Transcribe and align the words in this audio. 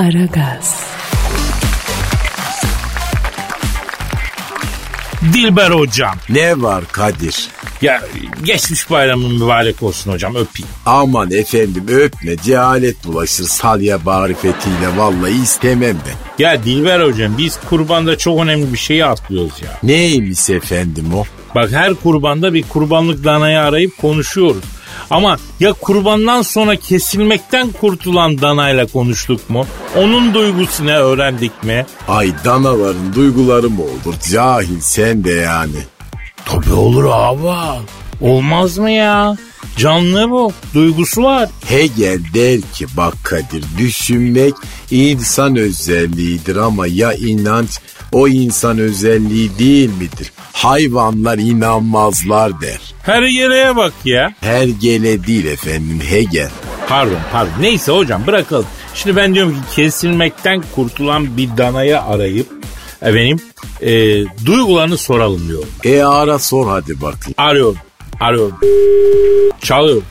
Aragaz, 0.00 0.84
Dilber 5.32 5.70
hocam. 5.70 6.14
Ne 6.28 6.62
var 6.62 6.84
Kadir? 6.92 7.48
Ya 7.82 8.02
geçmiş 8.44 8.90
bayramın 8.90 9.34
mübarek 9.34 9.82
olsun 9.82 10.12
hocam 10.12 10.34
öpeyim. 10.34 10.68
Aman 10.86 11.30
efendim 11.30 11.84
öpme 11.88 12.36
cehalet 12.36 13.04
bulaşır 13.04 13.44
salya 13.44 13.98
marifetiyle 14.04 14.96
vallahi 14.96 15.42
istemem 15.42 15.96
ben. 16.06 16.44
Ya 16.44 16.64
Dilber 16.64 17.00
hocam 17.00 17.38
biz 17.38 17.58
kurbanda 17.68 18.18
çok 18.18 18.40
önemli 18.42 18.72
bir 18.72 18.78
şeyi 18.78 19.04
atlıyoruz 19.04 19.62
ya. 19.62 19.78
Neymiş 19.82 20.50
efendim 20.50 21.14
o? 21.14 21.24
Bak 21.54 21.72
her 21.72 21.94
kurbanda 21.94 22.54
bir 22.54 22.62
kurbanlık 22.62 23.24
danayı 23.24 23.60
arayıp 23.60 23.98
konuşuyoruz. 23.98 24.79
Ama 25.10 25.36
ya 25.60 25.72
kurbandan 25.72 26.42
sonra 26.42 26.76
kesilmekten 26.76 27.72
kurtulan 27.72 28.40
danayla 28.40 28.86
konuştuk 28.86 29.50
mu? 29.50 29.66
Onun 29.96 30.34
duygusu 30.34 30.86
ne 30.86 30.96
öğrendik 30.96 31.64
mi? 31.64 31.86
Ay 32.08 32.32
danaların 32.44 33.14
duyguları 33.14 33.70
mı 33.70 33.82
olur 33.82 34.14
cahil 34.32 34.80
sen 34.80 35.24
de 35.24 35.30
yani. 35.32 35.84
Tabii 36.44 36.72
olur 36.72 37.04
abi. 37.12 37.80
Olmaz 38.20 38.78
mı 38.78 38.90
ya? 38.90 39.36
Canlı 39.76 40.30
bu. 40.30 40.52
Duygusu 40.74 41.22
var. 41.22 41.48
Hegel 41.64 42.20
der 42.34 42.60
ki 42.60 42.86
bak 42.96 43.14
Kadir 43.22 43.64
düşünmek 43.78 44.54
insan 44.90 45.56
özelliğidir 45.56 46.56
ama 46.56 46.86
ya 46.86 47.12
inanç 47.12 47.80
o 48.12 48.28
insan 48.28 48.78
özelliği 48.78 49.58
değil 49.58 49.90
midir? 49.90 50.32
Hayvanlar 50.52 51.38
inanmazlar 51.38 52.60
der. 52.60 52.80
Her 53.02 53.22
yere 53.22 53.76
bak 53.76 53.92
ya. 54.04 54.32
Hergele 54.40 55.26
değil 55.26 55.46
efendim 55.46 56.00
Hegel. 56.10 56.50
Pardon 56.88 57.18
pardon. 57.32 57.52
Neyse 57.60 57.92
hocam 57.92 58.26
bırakalım. 58.26 58.66
Şimdi 58.94 59.16
ben 59.16 59.34
diyorum 59.34 59.52
ki 59.54 59.76
kesilmekten 59.76 60.64
kurtulan 60.74 61.36
bir 61.36 61.48
danayı 61.56 62.00
arayıp 62.02 62.46
efendim 63.02 63.40
e, 63.80 63.90
duygularını 64.46 64.98
soralım 64.98 65.48
diyorum. 65.48 65.68
E 65.84 66.02
ara 66.02 66.38
sor 66.38 66.68
hadi 66.68 67.00
bakayım. 67.00 67.34
Arıyorum. 67.36 67.76
Arıyorum. 68.20 68.60
Çalıyor. 69.62 70.02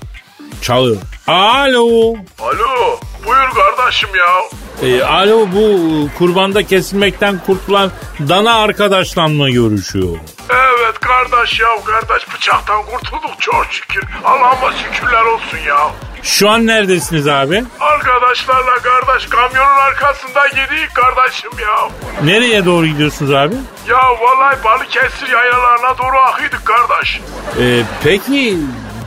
Çalıyor. 0.61 0.97
Alo. 1.27 2.13
Alo 2.39 2.99
buyur 3.25 3.49
kardeşim 3.77 4.09
ya. 4.17 4.59
E, 4.83 5.03
alo 5.03 5.47
bu 5.55 5.77
kurbanda 6.17 6.63
kesilmekten 6.63 7.39
kurtulan 7.45 7.91
dana 8.29 8.53
arkadaşla 8.55 9.27
mı 9.27 9.49
görüşüyor? 9.49 10.17
Evet 10.49 10.99
kardeş 10.99 11.59
ya 11.59 11.67
kardeş 11.85 12.33
bıçaktan 12.35 12.83
kurtulduk 12.83 13.31
çok 13.39 13.65
şükür. 13.71 14.03
Allah'ıma 14.25 14.73
şükürler 14.77 15.23
olsun 15.23 15.57
ya. 15.67 15.91
Şu 16.23 16.49
an 16.49 16.67
neredesiniz 16.67 17.27
abi? 17.27 17.63
Arkadaşlarla 17.79 18.75
kardeş 18.75 19.25
kamyonun 19.29 19.79
arkasında 19.87 20.47
gidik 20.47 20.95
kardeşim 20.95 21.51
ya. 21.61 21.89
Nereye 22.23 22.65
doğru 22.65 22.85
gidiyorsunuz 22.85 23.31
abi? 23.33 23.55
Ya 23.89 23.97
vallahi 23.97 24.63
Balıkesir 24.63 25.27
yayalarına 25.29 25.97
doğru 25.97 26.17
akıydık 26.17 26.61
kardeş. 26.65 27.21
E, 27.61 27.83
peki 28.03 28.57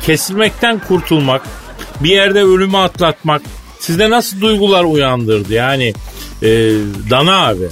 kesilmekten 0.06 0.78
kurtulmak, 0.78 1.42
bir 2.00 2.10
yerde 2.10 2.42
ölümü 2.42 2.76
atlatmak 2.78 3.42
sizde 3.82 4.10
nasıl 4.10 4.40
duygular 4.40 4.84
uyandırdı? 4.84 5.54
Yani 5.54 5.92
e, 6.42 6.48
dana 7.10 7.46
abi. 7.48 7.68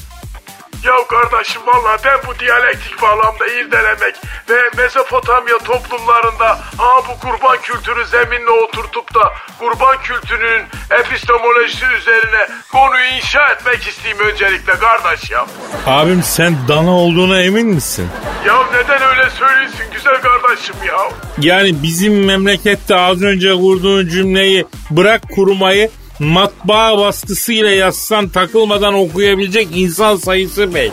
Ya 0.84 0.92
kardeşim 1.08 1.62
valla 1.66 1.96
ben 2.04 2.18
bu 2.26 2.38
diyalektik 2.40 3.02
bağlamda 3.02 3.46
irdelemek 3.46 4.14
ve 4.50 4.82
Mezopotamya 4.82 5.58
toplumlarında 5.58 6.48
ha 6.76 7.02
bu 7.08 7.18
kurban 7.20 7.56
kültürü 7.62 8.06
zeminle 8.06 8.50
oturtup 8.50 9.14
da 9.14 9.32
kurban 9.58 9.96
kültürünün 10.02 10.62
epistemolojisi 11.00 11.84
üzerine 12.00 12.48
konuyu 12.72 13.04
inşa 13.16 13.48
etmek 13.52 13.86
isteyeyim 13.86 14.24
öncelikle 14.32 14.72
kardeş 14.72 15.30
ya. 15.30 15.46
Abim 15.86 16.22
sen 16.22 16.56
dana 16.68 16.90
olduğuna 16.90 17.42
emin 17.42 17.66
misin? 17.66 18.08
Ya 18.46 18.62
neden 18.72 19.02
öyle 19.02 19.30
söylüyorsun 19.30 19.86
güzel 19.92 20.20
kardeşim 20.20 20.74
ya? 20.88 20.98
Yani 21.38 21.82
bizim 21.82 22.24
memlekette 22.24 22.96
az 22.96 23.22
önce 23.22 23.52
kurduğun 23.54 24.08
cümleyi 24.08 24.66
bırak 24.90 25.22
kurumayı 25.34 25.90
matbaa 26.20 26.98
baskısıyla 26.98 27.70
yazsan 27.70 28.28
takılmadan 28.28 28.94
okuyabilecek 28.94 29.68
insan 29.74 30.16
sayısı 30.16 30.74
belki. 30.74 30.92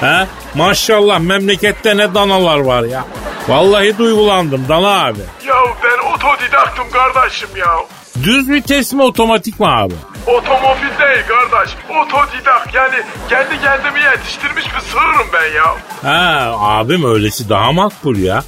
Ha? 0.00 0.26
Maşallah 0.54 1.18
memlekette 1.20 1.96
ne 1.96 2.14
danalar 2.14 2.58
var 2.58 2.82
ya. 2.82 3.04
Vallahi 3.48 3.98
duygulandım 3.98 4.64
dana 4.68 5.04
abi. 5.04 5.20
Ya 5.46 5.54
ben 5.84 6.14
otodidaktım 6.14 6.84
kardeşim 6.92 7.48
ya. 7.58 7.76
Düz 8.22 8.48
vites 8.50 8.92
mi 8.92 9.02
otomatik 9.02 9.60
mi 9.60 9.66
abi? 9.66 9.94
Otomobil 10.26 10.98
değil 11.00 11.24
kardeş. 11.28 11.74
Otodidak 11.90 12.74
yani 12.74 12.94
kendi 13.28 13.60
kendimi 13.62 14.00
yetiştirmiş 14.04 14.64
bir 14.64 14.80
sığırım 14.80 15.26
ben 15.32 15.56
ya. 15.56 15.76
Ha 16.02 16.54
abim 16.58 17.14
öylesi 17.14 17.48
daha 17.48 17.72
makbul 17.72 18.16
ya. 18.16 18.42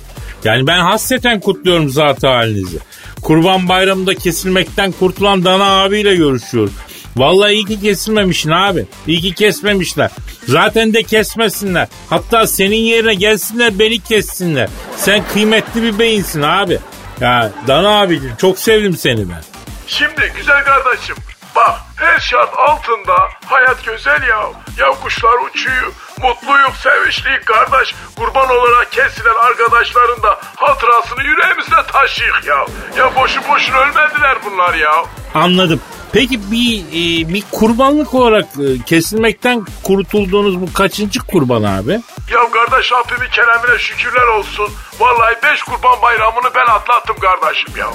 Yani 0.44 0.66
ben 0.66 0.78
hasreten 0.78 1.40
kutluyorum 1.40 1.88
zat 1.88 2.22
halinizi. 2.22 2.78
Kurban 3.24 3.68
bayramında 3.68 4.14
kesilmekten 4.14 4.92
kurtulan 4.92 5.44
Dana 5.44 5.82
abiyle 5.82 6.16
görüşüyoruz. 6.16 6.72
Vallahi 7.16 7.52
iyi 7.52 7.64
ki 7.64 7.80
kesilmemişsin 7.80 8.50
abi. 8.50 8.86
İyi 9.06 9.20
ki 9.20 9.34
kesmemişler. 9.34 10.10
Zaten 10.48 10.94
de 10.94 11.02
kesmesinler. 11.02 11.88
Hatta 12.10 12.46
senin 12.46 12.76
yerine 12.76 13.14
gelsinler 13.14 13.78
beni 13.78 14.00
kessinler. 14.00 14.68
Sen 14.96 15.24
kıymetli 15.32 15.82
bir 15.82 15.98
beyinsin 15.98 16.42
abi. 16.42 16.78
Ya 17.20 17.52
Dana 17.68 18.00
abicim 18.00 18.32
çok 18.38 18.58
sevdim 18.58 18.96
seni 18.96 19.28
ben. 19.30 19.42
Şimdi 19.86 20.32
güzel 20.36 20.64
kardeşim 20.64 21.16
bak 21.56 21.80
her 21.96 22.20
şart 22.20 22.50
altında 22.58 23.14
hayat 23.46 23.84
güzel 23.84 24.22
ya. 24.28 24.40
Ya 24.78 24.90
kuşlar 25.02 25.50
uçuyor, 25.50 25.92
mutluyuk, 26.22 26.76
sevişlik 26.76 27.46
kardeş. 27.46 27.94
Kurban 28.16 28.48
olarak 28.50 28.92
kesilen 28.92 29.34
arkadaşların 29.34 30.22
da 30.22 30.40
hatırasını 30.56 31.22
yüreğimizde 31.24 31.76
taşıyık 31.92 32.44
ya. 32.46 32.66
Ya 32.96 33.16
boşu 33.16 33.40
boşuna 33.48 33.78
ölmediler 33.78 34.38
bunlar 34.44 34.74
ya. 34.74 35.04
Anladım. 35.34 35.80
Peki 36.14 36.40
bir 36.52 36.78
e, 36.78 37.34
bir 37.34 37.44
kurbanlık 37.52 38.14
olarak 38.14 38.44
e, 38.44 38.84
kesilmekten 38.86 39.66
kurtulduğunuz 39.82 40.60
bu 40.60 40.72
kaçıncı 40.72 41.20
kurban 41.20 41.62
abi? 41.62 41.92
Ya 42.32 42.40
kardeş 42.50 42.92
Rabbimin 42.92 43.30
keremine 43.30 43.78
şükürler 43.78 44.26
olsun. 44.38 44.68
Vallahi 45.00 45.34
beş 45.42 45.62
kurban 45.62 46.02
bayramını 46.02 46.54
ben 46.54 46.72
atlattım 46.72 47.16
kardeşim 47.16 47.72
ya. 47.78 47.88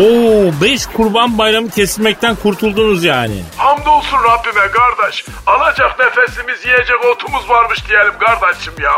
Oo 0.00 0.52
5 0.62 0.86
kurban 0.86 1.38
bayramı 1.38 1.70
kesilmekten 1.70 2.36
kurtuldunuz 2.36 3.04
yani. 3.04 3.42
Hamdolsun 3.56 4.18
Rabbime 4.24 4.70
kardeş. 4.70 5.24
Alacak 5.46 5.98
nefesimiz 5.98 6.64
yiyecek 6.64 7.04
otumuz 7.04 7.48
varmış 7.48 7.88
diyelim 7.88 8.14
kardeşim 8.20 8.72
ya. 8.82 8.92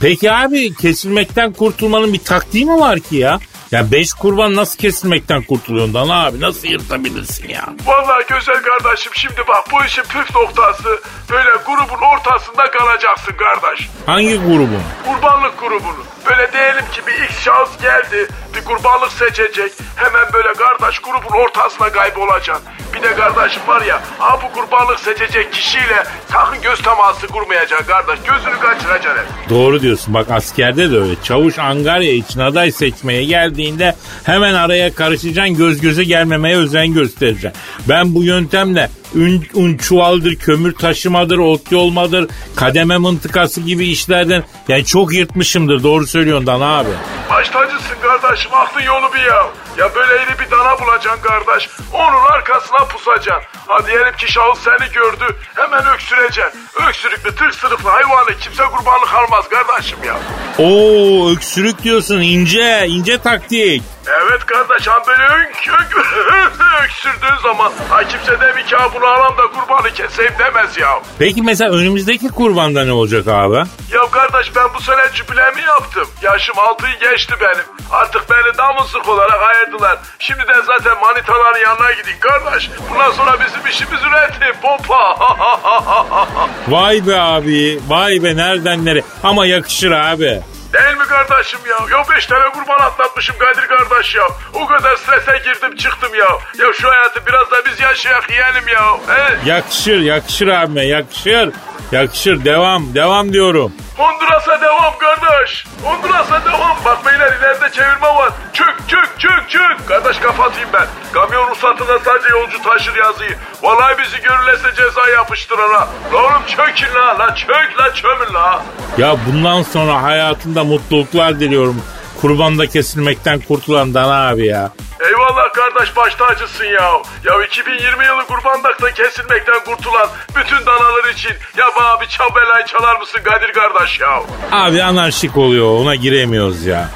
Peki 0.00 0.32
abi 0.32 0.74
kesilmekten 0.74 1.52
kurtulmanın 1.52 2.12
bir 2.12 2.24
taktiği 2.24 2.66
mi 2.66 2.80
var 2.80 3.00
ki 3.00 3.16
ya? 3.16 3.38
Ya 3.72 3.90
5 3.92 4.12
kurban 4.12 4.56
nasıl 4.56 4.78
kesilmekten 4.78 5.42
kurtuluyorsun 5.42 5.94
lan 5.94 6.08
abi? 6.08 6.40
Nasıl 6.40 6.68
yırtabilirsin 6.68 7.48
ya? 7.48 7.64
Vallahi 7.86 8.24
güzel 8.28 8.62
kardeşim 8.62 9.12
şimdi 9.14 9.40
bak 9.48 9.64
bu 9.72 9.84
işin 9.84 10.02
püf 10.02 10.34
noktası 10.36 11.00
böyle 11.30 11.50
grubun 11.66 12.02
ortasında 12.16 12.70
kalacaksın 12.70 13.32
kardeş. 13.38 13.88
Hangi 14.06 14.36
grubun? 14.36 14.82
Kurbanlık 15.06 15.60
grubunu. 15.60 16.04
Böyle 16.30 16.52
diyelim 16.52 16.84
ki 16.92 17.00
bir 17.06 17.12
ilk 17.12 17.32
şahıs 17.40 17.82
geldi 17.82 18.28
bir 18.56 18.64
kurbanlık 18.64 19.12
seçecek. 19.12 19.72
Hemen 19.96 20.32
böyle 20.32 20.48
kardeş 20.52 20.98
grubun 20.98 21.36
ortasına 21.38 21.92
kaybolacaksın. 21.92 22.64
Bir 22.94 23.02
de 23.02 23.14
kardeşim 23.14 23.62
var 23.66 23.82
ya 23.82 24.02
ha 24.18 24.38
bu 24.42 24.60
kurbanlık 24.60 25.00
seçecek 25.00 25.52
kişiyle 25.52 26.04
sakın 26.32 26.62
göz 26.62 26.82
teması 26.82 27.26
kurmayacaksın 27.26 27.86
kardeş. 27.86 28.18
Gözünü 28.18 28.60
kaçıracaksın 28.60 29.22
hep. 29.22 29.50
Doğru 29.50 29.82
diyorsun 29.82 30.14
bak 30.14 30.30
askerde 30.30 30.90
de 30.90 30.98
öyle. 30.98 31.22
Çavuş 31.22 31.58
Angarya 31.58 32.12
için 32.12 32.40
aday 32.40 32.72
seçmeye 32.72 33.24
geldiğinde 33.24 33.94
hemen 34.24 34.54
araya 34.54 34.94
karışacaksın 34.94 35.56
göz 35.56 35.80
göze 35.80 36.04
gelmemeye 36.04 36.56
özen 36.56 36.94
göstereceksin. 36.94 37.60
Ben 37.88 38.14
bu 38.14 38.24
yöntemle 38.24 38.90
un, 39.16 39.44
un 39.54 39.76
çuvaldır, 39.76 40.36
kömür 40.36 40.74
taşımadır, 40.74 41.38
ot 41.38 41.72
yolmadır, 41.72 42.28
kademe 42.56 42.98
mıntıkası 42.98 43.60
gibi 43.60 43.88
işlerden 43.88 44.44
yani 44.68 44.84
çok 44.84 45.12
yırtmışımdır 45.12 45.82
doğru 45.82 46.06
söylüyorsun 46.06 46.46
Dana 46.46 46.78
abi. 46.78 46.88
Baş 47.30 47.48
tacısın 47.48 47.94
kardeşim 48.02 48.50
aklın 48.54 48.82
yolu 48.82 49.14
bir 49.14 49.22
ya. 49.22 49.46
Ya 49.78 49.94
böyle 49.94 50.22
iri 50.22 50.38
bir 50.38 50.50
dana 50.50 50.80
bulacaksın 50.80 51.22
kardeş. 51.22 51.68
Onun 51.92 52.24
arkasına 52.32 52.78
pusacaksın. 52.78 53.50
Ha 53.66 53.86
diyelim 53.86 54.16
ki 54.16 54.32
şahıs 54.32 54.58
seni 54.58 54.92
gördü. 54.92 55.36
Hemen 55.54 55.86
öksüreceksin. 55.94 56.60
Öksürüklü 56.88 57.34
tık 57.36 57.54
sırıklı 57.54 57.90
hayvanı 57.90 58.38
kimse 58.40 58.62
kurbanlık 58.64 59.14
almaz 59.14 59.48
kardeşim 59.48 59.98
ya. 60.04 60.16
Oo 60.58 61.30
öksürük 61.32 61.82
diyorsun 61.82 62.20
ince 62.20 62.86
ince 62.86 63.18
taktik. 63.18 63.82
Evet 64.06 64.46
kardeş 64.46 64.86
ha 64.88 65.02
böyle 65.06 65.22
önk 65.22 65.68
önk 65.68 65.96
öksürdüğün 66.84 67.42
zaman 67.42 67.72
ha 67.90 68.04
kimse 68.04 68.40
demi 68.40 68.64
ki 68.66 68.76
bunu 68.94 69.06
alam 69.06 69.38
da 69.38 69.42
kurbanı 69.46 69.90
keseyim 69.92 70.32
demez 70.38 70.76
ya. 70.78 71.00
Peki 71.18 71.42
mesela 71.42 71.72
önümüzdeki 71.72 72.28
kurbanda 72.28 72.84
ne 72.84 72.92
olacak 72.92 73.28
abi? 73.28 73.56
Ya 73.92 74.10
kardeş 74.10 74.56
ben 74.56 74.74
bu 74.74 74.80
sene 74.80 75.12
cübilemi 75.14 75.60
yaptım. 75.60 76.08
Yaşım 76.22 76.58
altıyı 76.58 76.98
geçti 76.98 77.34
benim. 77.40 77.64
Artık 77.90 78.30
beni 78.30 78.58
damızlık 78.58 79.08
olarak 79.08 79.40
ayırdılar. 79.66 79.98
Şimdiden 80.18 80.60
zaten 80.66 81.00
manitaların 81.00 81.60
yanına 81.60 81.92
gidin 81.92 82.20
kardeş. 82.20 82.70
Bundan 82.90 83.10
sonra 83.12 83.36
bizim 83.46 83.66
işimiz 83.70 84.00
üretim 84.02 84.60
pompa. 84.62 85.16
Vay 86.68 87.06
be 87.06 87.20
abi. 87.20 87.80
Vay 87.88 88.22
be 88.22 88.36
nereden 88.36 88.84
nereye. 88.84 89.04
Ama 89.22 89.46
yakışır 89.46 89.90
abi. 89.90 90.40
Değil 90.72 90.96
mi 90.96 91.04
kardeşim 91.08 91.60
ya? 91.70 91.98
Ya 91.98 92.04
beş 92.16 92.26
tane 92.26 92.52
kurban 92.52 92.78
atlatmışım 92.78 93.36
Kadir 93.38 93.66
kardeş 93.66 94.14
ya. 94.14 94.22
O 94.54 94.66
kadar 94.66 94.96
strese 94.96 95.38
girdim 95.44 95.76
çıktım 95.76 96.14
ya. 96.14 96.28
Ya 96.66 96.72
şu 96.72 96.90
hayatı 96.90 97.26
biraz 97.26 97.50
da 97.50 97.56
biz 97.70 97.80
yaşayak 97.80 98.30
yiyelim 98.30 98.68
ya. 98.68 98.84
He? 99.16 99.50
Yakışır 99.50 100.00
yakışır 100.00 100.48
abime 100.48 100.84
yakışır. 100.86 101.50
Yakışır 101.92 102.44
devam 102.44 102.94
devam 102.94 103.32
diyorum. 103.32 103.72
Honduras'a 103.96 104.60
devam 104.60 104.98
kardeş. 104.98 105.64
Honduras'a 105.84 106.44
devam. 106.44 106.76
Bak 106.84 107.06
beyler 107.06 107.32
ileride 107.38 107.70
çevirme 107.72 108.08
var. 108.08 108.30
Çök 108.52 108.75
çök 109.18 109.50
çök. 109.50 109.88
Kardeş 109.88 110.18
kapatayım 110.18 110.68
ben. 110.72 110.86
Kamyon 111.12 111.50
ruhsatında 111.50 111.98
sadece 111.98 112.28
yolcu 112.28 112.62
taşır 112.62 112.94
yazıyı. 112.96 113.36
Vallahi 113.62 113.98
bizi 113.98 114.16
görürlerse 114.22 114.68
ceza 114.76 115.08
yapıştırır 115.10 115.70
ha. 115.72 115.88
La 116.12 116.18
oğlum 116.18 116.42
çökün 116.46 116.94
la. 116.94 117.18
La 117.18 117.34
çök 117.34 117.78
la 117.78 117.94
çömün 117.94 118.34
la. 118.34 118.62
Ya 118.98 119.16
bundan 119.26 119.62
sonra 119.62 120.02
hayatında 120.02 120.64
mutluluklar 120.64 121.40
diliyorum. 121.40 121.82
Kurbanda 122.20 122.66
kesilmekten 122.66 123.40
kurtulan 123.40 123.94
Dana 123.94 124.28
abi 124.28 124.46
ya. 124.46 124.70
Eyvallah 125.00 125.52
kardeş 125.52 125.96
baş 125.96 126.14
tacısın 126.14 126.64
ya. 126.64 126.90
Ya 127.24 127.44
2020 127.46 128.04
yılı 128.04 128.26
kurbandakta 128.26 128.90
kesilmekten 128.90 129.64
kurtulan 129.64 130.08
bütün 130.36 130.66
danalar 130.66 131.08
için 131.12 131.32
ya 131.56 131.66
bana 131.76 132.00
bir 132.00 132.06
çabelayı 132.06 132.66
çalar 132.66 132.96
mısın 133.00 133.20
Kadir 133.24 133.52
kardeş 133.52 134.00
ya? 134.00 134.22
Abi 134.52 134.82
anarşik 134.82 135.36
oluyor 135.36 135.80
ona 135.80 135.94
giremiyoruz 135.94 136.64
ya. 136.66 136.88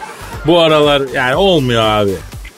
Bu 0.46 0.60
aralar 0.60 1.02
yani 1.14 1.36
olmuyor 1.36 1.82
abi. 1.82 2.10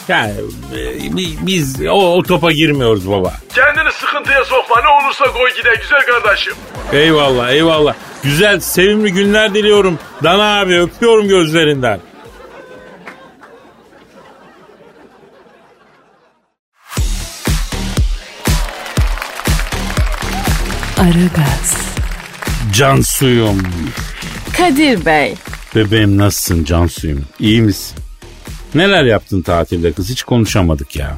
Yani 0.08 0.32
e, 0.76 1.16
bi- 1.16 1.46
biz 1.46 1.76
o, 1.86 2.14
o 2.16 2.22
topa 2.22 2.52
girmiyoruz 2.52 3.10
baba. 3.10 3.32
Kendini 3.54 3.92
sıkıntıya 3.92 4.44
sokma 4.44 4.76
ne 4.82 4.88
olursa 4.88 5.24
koy 5.24 5.50
gide 5.56 5.74
güzel 5.82 6.00
kardeşim. 6.06 6.52
Eyvallah 6.92 7.50
eyvallah. 7.50 7.94
Güzel 8.22 8.60
sevimli 8.60 9.12
günler 9.12 9.54
diliyorum. 9.54 9.98
Dana 10.24 10.60
abi 10.60 10.80
öpüyorum 10.80 11.28
gözlerinden. 11.28 12.00
Aragaz, 20.98 21.76
Can 22.72 23.00
suyum. 23.00 23.62
Kadir 24.56 25.04
Bey. 25.06 25.34
Bebeğim 25.74 26.18
nasılsın 26.18 26.64
can 26.64 26.86
suyum? 26.86 27.24
İyi 27.40 27.62
misin? 27.62 27.96
Neler 28.74 29.04
yaptın 29.04 29.42
tatilde 29.42 29.92
kız 29.92 30.10
hiç 30.10 30.22
konuşamadık 30.22 30.96
ya. 30.96 31.16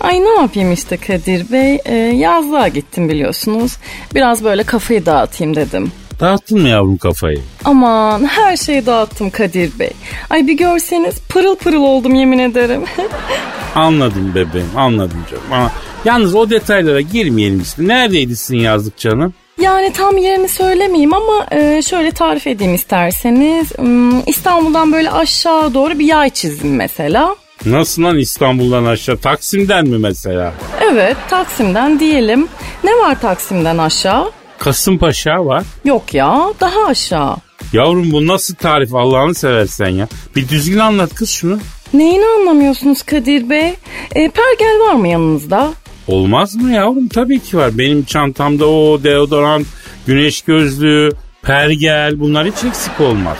Ay 0.00 0.20
ne 0.20 0.40
yapayım 0.40 0.72
işte 0.72 0.96
Kadir 0.96 1.52
Bey. 1.52 1.78
Ee, 1.84 1.94
yazlığa 1.94 2.68
gittim 2.68 3.08
biliyorsunuz. 3.08 3.76
Biraz 4.14 4.44
böyle 4.44 4.62
kafayı 4.62 5.06
dağıtayım 5.06 5.56
dedim. 5.56 5.92
Dağıttın 6.20 6.60
mı 6.60 6.68
yavrum 6.68 6.96
kafayı? 6.96 7.40
Aman 7.64 8.24
her 8.24 8.56
şeyi 8.56 8.86
dağıttım 8.86 9.30
Kadir 9.30 9.78
Bey. 9.78 9.90
Ay 10.30 10.46
bir 10.46 10.52
görseniz 10.56 11.20
pırıl 11.28 11.56
pırıl 11.56 11.82
oldum 11.82 12.14
yemin 12.14 12.38
ederim. 12.38 12.84
Anladım 13.74 14.34
bebeğim 14.34 14.70
anladım 14.76 15.24
canım. 15.30 15.44
Ama 15.52 15.72
yalnız 16.04 16.34
o 16.34 16.50
detaylara 16.50 17.00
girmeyelim 17.00 17.60
işte. 17.60 17.88
Neredeydin 17.88 18.34
sizin 18.34 18.58
yazlık 18.58 18.96
canım? 18.98 19.34
Yani 19.60 19.92
tam 19.92 20.18
yerini 20.18 20.48
söylemeyeyim 20.48 21.14
ama 21.14 21.46
e, 21.50 21.82
şöyle 21.82 22.10
tarif 22.10 22.46
edeyim 22.46 22.74
isterseniz. 22.74 23.78
Hmm, 23.78 24.28
İstanbul'dan 24.28 24.92
böyle 24.92 25.10
aşağı 25.10 25.74
doğru 25.74 25.98
bir 25.98 26.04
yay 26.04 26.30
çizdim 26.30 26.76
mesela. 26.76 27.36
Nasıl 27.66 28.02
lan 28.02 28.18
İstanbul'dan 28.18 28.84
aşağı? 28.84 29.16
Taksim'den 29.16 29.86
mi 29.86 29.98
mesela? 29.98 30.52
Evet 30.92 31.16
Taksim'den 31.30 32.00
diyelim. 32.00 32.48
Ne 32.84 32.90
var 32.90 33.20
Taksim'den 33.20 33.78
aşağı? 33.78 34.30
Kasımpaşa 34.58 35.46
var. 35.46 35.62
Yok 35.84 36.14
ya 36.14 36.52
daha 36.60 36.84
aşağı. 36.86 37.36
Yavrum 37.72 38.12
bu 38.12 38.26
nasıl 38.26 38.54
tarif 38.54 38.94
Allah'ını 38.94 39.34
seversen 39.34 39.88
ya. 39.88 40.08
Bir 40.36 40.48
düzgün 40.48 40.78
anlat 40.78 41.14
kız 41.14 41.30
şunu. 41.30 41.58
Neyini 41.94 42.24
anlamıyorsunuz 42.26 43.02
Kadir 43.02 43.50
Bey? 43.50 43.74
E, 44.14 44.30
pergel 44.30 44.80
var 44.88 44.94
mı 44.94 45.08
yanınızda? 45.08 45.72
Olmaz 46.08 46.54
mı 46.54 46.72
yavrum? 46.72 47.08
Tabii 47.08 47.40
ki 47.40 47.56
var. 47.56 47.78
Benim 47.78 48.04
çantamda 48.04 48.66
o 48.66 49.02
deodorant, 49.02 49.66
güneş 50.06 50.42
gözlüğü, 50.42 51.10
pergel 51.42 52.20
bunlar 52.20 52.46
hiç 52.46 52.64
eksik 52.64 53.00
olmaz. 53.00 53.36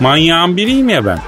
Manyağın 0.00 0.56
biriyim 0.56 0.88
ya 0.88 1.06
ben. 1.06 1.18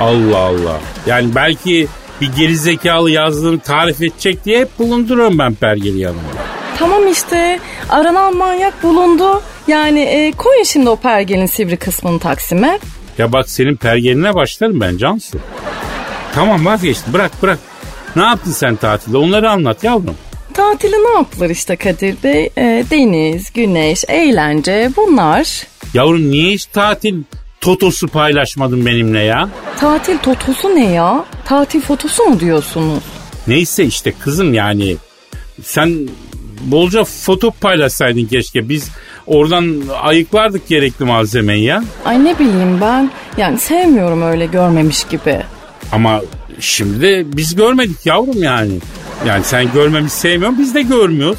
Allah 0.00 0.38
Allah. 0.38 0.80
Yani 1.06 1.34
belki 1.34 1.88
bir 2.20 2.32
geri 2.36 2.56
zekalı 2.56 3.10
yazdığını 3.10 3.60
tarif 3.60 4.02
edecek 4.02 4.44
diye 4.44 4.60
hep 4.60 4.78
bulunduruyorum 4.78 5.38
ben 5.38 5.54
pergeli 5.54 5.98
yanımda. 5.98 6.42
Tamam 6.78 7.08
işte 7.12 7.60
aranan 7.88 8.36
manyak 8.36 8.82
bulundu. 8.82 9.42
Yani 9.68 10.00
e, 10.00 10.32
koyun 10.32 10.62
şimdi 10.62 10.88
o 10.88 10.96
pergelin 10.96 11.46
sivri 11.46 11.76
kısmını 11.76 12.18
Taksim'e. 12.18 12.78
Ya 13.18 13.32
bak 13.32 13.50
senin 13.50 13.76
pergeline 13.76 14.34
başlarım 14.34 14.80
ben 14.80 14.96
Cansu. 14.96 15.38
Tamam 16.34 16.66
vazgeçtim 16.66 17.12
bırak 17.12 17.42
bırak. 17.42 17.58
Ne 18.18 18.24
yaptın 18.24 18.50
sen 18.50 18.76
tatilde 18.76 19.16
onları 19.16 19.50
anlat 19.50 19.84
yavrum. 19.84 20.14
Tatili 20.54 20.92
ne 20.92 21.10
yapılır 21.10 21.50
işte 21.50 21.76
Kadir 21.76 22.16
Bey? 22.24 22.50
E, 22.58 22.84
deniz, 22.90 23.52
güneş, 23.52 24.04
eğlence 24.08 24.90
bunlar. 24.96 25.66
Yavrum 25.94 26.30
niye 26.30 26.52
hiç 26.52 26.66
tatil 26.66 27.22
totosu 27.60 28.08
paylaşmadın 28.08 28.86
benimle 28.86 29.20
ya? 29.20 29.48
Tatil 29.80 30.18
totosu 30.18 30.68
ne 30.68 30.84
ya? 30.90 31.24
Tatil 31.44 31.80
fotosu 31.80 32.24
mu 32.24 32.40
diyorsunuz? 32.40 33.02
Neyse 33.46 33.84
işte 33.84 34.12
kızım 34.12 34.54
yani 34.54 34.96
sen 35.62 36.08
bolca 36.60 37.04
foto 37.04 37.50
paylaşsaydın 37.50 38.24
keşke. 38.24 38.68
Biz 38.68 38.88
oradan 39.26 39.82
ayıklardık 40.02 40.68
gerekli 40.68 41.04
malzemeyi 41.04 41.64
ya. 41.64 41.82
Ay 42.04 42.24
ne 42.24 42.38
bileyim 42.38 42.80
ben. 42.80 43.10
Yani 43.36 43.58
sevmiyorum 43.58 44.22
öyle 44.22 44.46
görmemiş 44.46 45.04
gibi. 45.04 45.40
Ama 45.92 46.20
şimdi 46.60 47.00
de 47.00 47.36
biz 47.36 47.54
görmedik 47.54 48.06
yavrum 48.06 48.42
yani. 48.42 48.72
Yani 49.26 49.44
sen 49.44 49.72
görmemiş 49.72 50.12
sevmiyorsun 50.12 50.58
biz 50.58 50.74
de 50.74 50.82
görmüyoruz. 50.82 51.38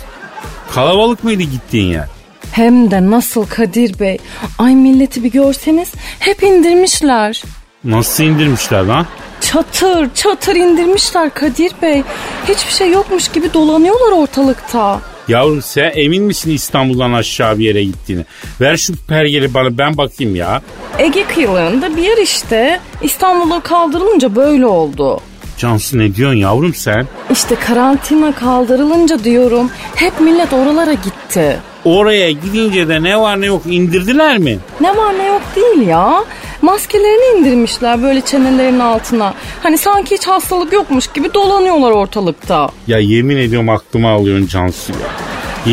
Kalabalık 0.74 1.24
mıydı 1.24 1.44
gittiğin 1.44 1.92
yer? 1.92 2.07
Hem 2.51 2.92
de 2.92 3.12
nasıl 3.12 3.45
Kadir 3.45 4.00
Bey. 4.00 4.18
Ay 4.57 4.75
milleti 4.75 5.24
bir 5.24 5.31
görseniz 5.31 5.92
hep 6.19 6.44
indirmişler. 6.44 7.44
Nasıl 7.83 8.24
indirmişler 8.24 8.83
lan? 8.83 9.06
Çatır 9.42 10.13
çatır 10.13 10.56
indirmişler 10.56 11.33
Kadir 11.33 11.72
Bey. 11.81 12.04
Hiçbir 12.48 12.72
şey 12.74 12.92
yokmuş 12.92 13.27
gibi 13.27 13.54
dolanıyorlar 13.54 14.12
ortalıkta. 14.12 15.01
Yavrum 15.30 15.62
sen 15.62 15.92
emin 15.96 16.24
misin 16.24 16.52
İstanbul'dan 16.52 17.14
aşağı 17.14 17.60
bir 17.60 17.64
yere 17.66 17.84
gittiğini? 17.84 18.26
Ver 18.62 18.77
şu 18.77 18.94
pergeli 19.08 19.53
bana 19.53 19.77
ben 19.77 19.98
bakayım 19.98 20.36
ya. 20.36 20.62
Ege 21.00 21.24
kıyılarında 21.24 21.98
bir 21.98 22.01
yer 22.01 22.18
işte. 22.18 22.80
İstanbul'a 23.01 23.60
kaldırılınca 23.60 24.36
böyle 24.36 24.65
oldu. 24.65 25.20
Cansu 25.58 25.98
ne 25.98 26.15
diyorsun 26.15 26.38
yavrum 26.38 26.74
sen? 26.74 27.08
İşte 27.32 27.56
karantina 27.56 28.32
kaldırılınca 28.36 29.24
diyorum 29.24 29.72
hep 29.96 30.20
millet 30.22 30.53
oralara 30.53 30.94
gitti. 30.94 31.60
Oraya 31.86 32.32
gidince 32.32 32.88
de 32.88 33.03
ne 33.03 33.20
var 33.20 33.42
ne 33.42 33.46
yok 33.46 33.62
indirdiler 33.65 34.38
mi? 34.38 34.60
Ne 34.82 34.98
var 34.98 35.18
ne 35.18 35.25
yok 35.25 35.42
değil 35.56 35.88
ya. 35.88 36.24
Maskelerini 36.62 37.39
indirmişler 37.39 38.04
böyle 38.04 38.22
çenelerinin 38.22 38.80
altına. 38.80 39.34
Hani 39.63 39.78
sanki 39.78 40.16
hiç 40.16 40.28
hastalık 40.28 40.74
yokmuş 40.74 41.08
gibi 41.08 41.34
dolanıyorlar 41.34 41.92
ortalıkta. 41.92 42.70
Ya 42.88 43.00
yemin 43.00 43.38
ediyorum 43.38 43.70
aklıma 43.70 44.12
alıyorsun 44.12 44.48
Cansu 44.48 44.92
ya. 44.92 45.08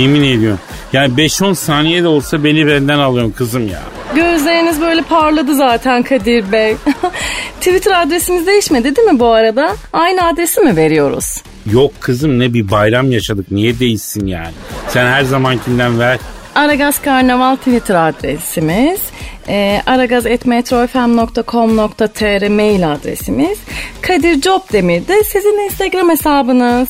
Yemin 0.01 0.23
ediyorum. 0.23 0.59
Yani 0.93 1.15
5-10 1.15 1.55
saniye 1.55 2.03
de 2.03 2.09
olsa 2.09 2.45
beni 2.45 2.67
benden 2.67 2.99
alıyorsun 2.99 3.33
kızım 3.33 3.69
ya. 3.69 3.81
Gözleriniz 4.15 4.81
böyle 4.81 5.03
parladı 5.03 5.55
zaten 5.57 6.03
Kadir 6.03 6.53
Bey. 6.53 6.77
Twitter 7.61 8.03
adresimiz 8.03 8.47
değişmedi 8.47 8.97
değil 8.97 9.09
mi 9.09 9.21
bu 9.21 9.27
arada? 9.27 9.77
Aynı 9.93 10.27
adresi 10.27 10.61
mi 10.61 10.77
veriyoruz? 10.77 11.43
Yok 11.73 11.93
kızım 12.01 12.39
ne 12.39 12.55
bir 12.55 12.71
bayram 12.71 13.11
yaşadık 13.13 13.51
niye 13.51 13.79
değilsin 13.79 14.27
yani. 14.27 14.53
Sen 14.89 15.07
her 15.07 15.23
zamankinden 15.25 15.99
ver. 15.99 16.19
Aragaz 16.55 17.03
Karnaval 17.03 17.57
Twitter 17.57 18.09
adresimiz. 18.09 19.01
E, 19.49 19.83
aragaz.metrofm.com.tr 19.87 22.49
mail 22.49 22.93
adresimiz. 22.93 23.59
Kadir 24.03 24.41
Copdemir 24.41 25.09
de 25.09 25.25
sizin 25.25 25.65
Instagram 25.65 26.11
hesabınız. 26.11 26.89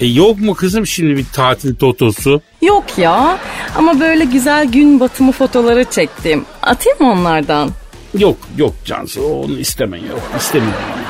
E 0.00 0.06
yok 0.06 0.38
mu 0.40 0.54
kızım 0.54 0.86
şimdi 0.86 1.16
bir 1.16 1.24
tatil 1.32 1.74
totosu? 1.74 2.40
Yok 2.62 2.84
ya 2.98 3.38
ama 3.76 4.00
böyle 4.00 4.24
güzel 4.24 4.66
gün 4.66 5.00
batımı 5.00 5.32
fotoları 5.32 5.84
çektim. 5.84 6.44
Atayım 6.62 6.98
mı 7.00 7.10
onlardan? 7.12 7.70
Yok 8.18 8.36
yok 8.58 8.74
Cansu 8.84 9.22
onu 9.22 9.58
istemen 9.58 9.98
yok 9.98 10.20
istemiyorum. 10.38 10.78
onu. 10.94 11.04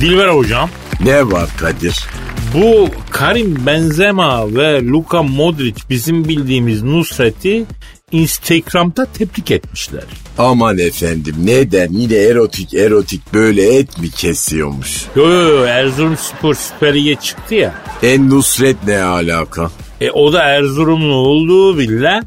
Dilber 0.00 0.28
hocam 0.28 0.70
Ne 1.04 1.30
var 1.30 1.48
Kadir? 1.58 2.04
Bu 2.54 2.88
Karim 3.10 3.66
Benzema 3.66 4.54
ve 4.54 4.84
Luka 4.84 5.22
Modric 5.22 5.82
bizim 5.90 6.28
bildiğimiz 6.28 6.82
Nusret'i 6.82 7.64
Instagram'da 8.12 9.06
tebrik 9.06 9.50
etmişler. 9.50 10.04
Aman 10.38 10.78
efendim 10.78 11.34
neden 11.44 11.92
yine 11.92 12.14
erotik 12.14 12.74
erotik 12.74 13.34
böyle 13.34 13.78
et 13.78 13.98
mi 13.98 14.10
kesiyormuş? 14.10 15.04
Yo 15.16 15.28
yo 15.28 15.48
yo 15.48 15.64
Erzurum 15.64 16.16
Spor 16.16 16.54
Süper 16.54 16.94
Lig'e 16.94 17.14
çıktı 17.14 17.54
ya. 17.54 17.74
En 18.02 18.30
Nusret 18.30 18.76
ne 18.86 19.02
alaka? 19.02 19.70
E 20.00 20.10
o 20.10 20.32
da 20.32 20.42
Erzurumlu 20.42 21.14
olduğu 21.14 21.78
bile 21.78 22.20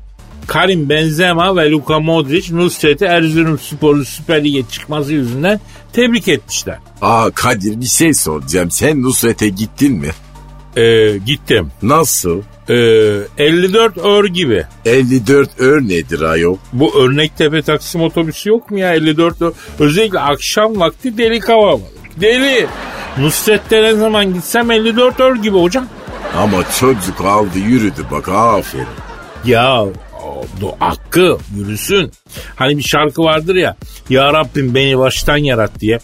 Karim 0.47 0.89
Benzema 0.89 1.55
ve 1.55 1.71
Luka 1.71 1.99
Modric 1.99 2.55
Nusret'i 2.55 3.05
Erzurum 3.05 3.59
Spor'un 3.59 4.03
Süper 4.03 4.43
Lig'e 4.43 4.69
çıkması 4.71 5.13
yüzünden 5.13 5.59
tebrik 5.93 6.27
etmişler. 6.27 6.77
Aa 7.01 7.29
Kadir 7.31 7.81
bir 7.81 7.85
şey 7.85 8.13
soracağım. 8.13 8.71
Sen 8.71 9.03
Nusret'e 9.03 9.49
gittin 9.49 9.93
mi? 9.93 10.09
E, 10.77 11.17
gittim. 11.17 11.71
Nasıl? 11.81 12.41
E, 12.69 12.75
54 13.37 13.97
ör 13.97 14.25
gibi. 14.25 14.65
54 14.85 15.59
ör 15.59 15.81
nedir 15.81 16.21
ayol? 16.21 16.57
Bu 16.73 16.99
örnek 17.03 17.37
tepe 17.37 17.61
taksim 17.61 18.01
otobüsü 18.01 18.49
yok 18.49 18.71
mu 18.71 18.79
ya 18.79 18.93
54 18.93 19.41
ör? 19.41 19.51
Özellikle 19.79 20.19
akşam 20.19 20.79
vakti 20.79 21.17
delik 21.17 21.49
hava 21.49 21.73
var. 21.73 21.79
Deli. 22.21 22.67
Nusret'te 23.17 23.83
ne 23.83 23.93
zaman 23.95 24.33
gitsem 24.33 24.71
54 24.71 25.19
ör 25.19 25.35
gibi 25.35 25.57
hocam. 25.57 25.85
Ama 26.37 26.57
çocuk 26.79 27.21
aldı 27.21 27.59
yürüdü 27.59 28.05
bak 28.11 28.29
aferin. 28.29 28.85
Ya 29.45 29.85
do, 30.61 30.75
hakkı 30.79 31.37
yürüsün. 31.57 32.11
Hani 32.55 32.77
bir 32.77 32.83
şarkı 32.83 33.23
vardır 33.23 33.55
ya. 33.55 33.75
Ya 34.09 34.33
Rabbim 34.33 34.75
beni 34.75 34.97
baştan 34.97 35.37
yarat 35.37 35.79
diye. 35.79 35.99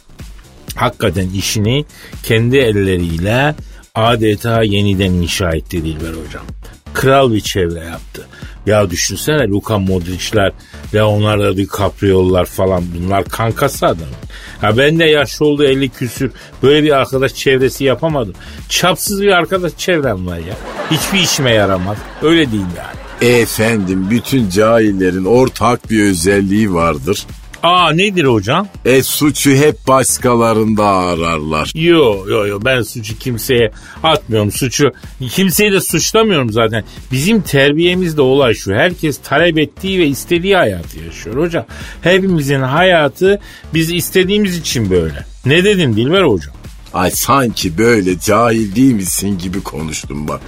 Hakikaten 0.76 1.30
işini 1.30 1.86
kendi 2.24 2.58
elleriyle 2.58 3.56
adeta 3.96 4.64
yeniden 4.64 5.12
inşa 5.12 5.50
etti 5.50 5.86
Dilber 5.86 6.14
hocam. 6.26 6.46
Kral 6.94 7.34
bir 7.34 7.42
çevre 7.42 7.80
yaptı. 7.80 8.28
Ya 8.66 8.90
düşünsene 8.90 9.48
Luka 9.48 9.78
Modric'ler, 9.80 10.52
Leonardo 10.94 11.58
DiCaprio'lar 11.58 12.46
falan 12.46 12.84
bunlar 12.96 13.26
kankası 13.26 13.86
adam. 13.86 14.08
Ha 14.62 14.78
ben 14.78 15.00
de 15.00 15.06
yaşlı 15.06 15.46
oldu 15.46 15.64
50 15.64 15.90
küsür 15.90 16.32
böyle 16.64 16.84
bir 16.84 16.92
arkadaş 16.92 17.36
çevresi 17.36 17.84
yapamadım. 17.84 18.34
Çapsız 18.70 19.22
bir 19.22 19.32
arkadaş 19.32 19.72
çevrem 19.78 20.28
var 20.28 20.38
ya. 20.38 20.56
Hiçbir 20.92 21.20
işime 21.20 21.52
yaramaz. 21.52 21.98
Öyle 22.22 22.52
değil 22.52 22.66
yani. 22.78 23.09
Efendim 23.22 24.08
bütün 24.10 24.50
cahillerin 24.50 25.26
ortak 25.26 25.92
bir 25.92 26.04
özelliği 26.04 26.74
vardır. 26.74 27.26
Aa 27.64 27.92
nedir 27.92 28.24
hocam? 28.24 28.68
E 28.86 29.04
suçu 29.04 29.52
hep 29.52 29.88
başkalarında 29.88 30.86
ararlar. 30.86 31.72
Yo 31.76 32.26
yo 32.30 32.48
yo 32.48 32.60
ben 32.66 32.82
suçu 32.82 33.18
kimseye 33.18 33.72
atmıyorum. 34.04 34.52
Suçu 34.52 34.92
kimseyi 35.32 35.72
de 35.72 35.82
suçlamıyorum 35.82 36.52
zaten. 36.52 36.84
Bizim 37.12 37.42
terbiyemizde 37.42 38.22
olay 38.22 38.54
şu. 38.54 38.74
Herkes 38.74 39.18
talep 39.24 39.58
ettiği 39.58 40.00
ve 40.00 40.08
istediği 40.08 40.56
hayatı 40.56 41.00
yaşıyor 41.00 41.38
hocam. 41.38 41.66
Hepimizin 42.02 42.62
hayatı 42.62 43.40
biz 43.74 43.92
istediğimiz 43.92 44.58
için 44.58 44.90
böyle. 44.90 45.26
Ne 45.46 45.64
dedin 45.64 45.96
Dilber 45.96 46.24
hocam? 46.24 46.54
Ay 46.94 47.12
sanki 47.12 47.78
böyle 47.78 48.20
cahil 48.20 48.76
değil 48.76 48.94
misin 48.94 49.38
gibi 49.38 49.64
konuştum 49.64 50.28
bak. 50.28 50.42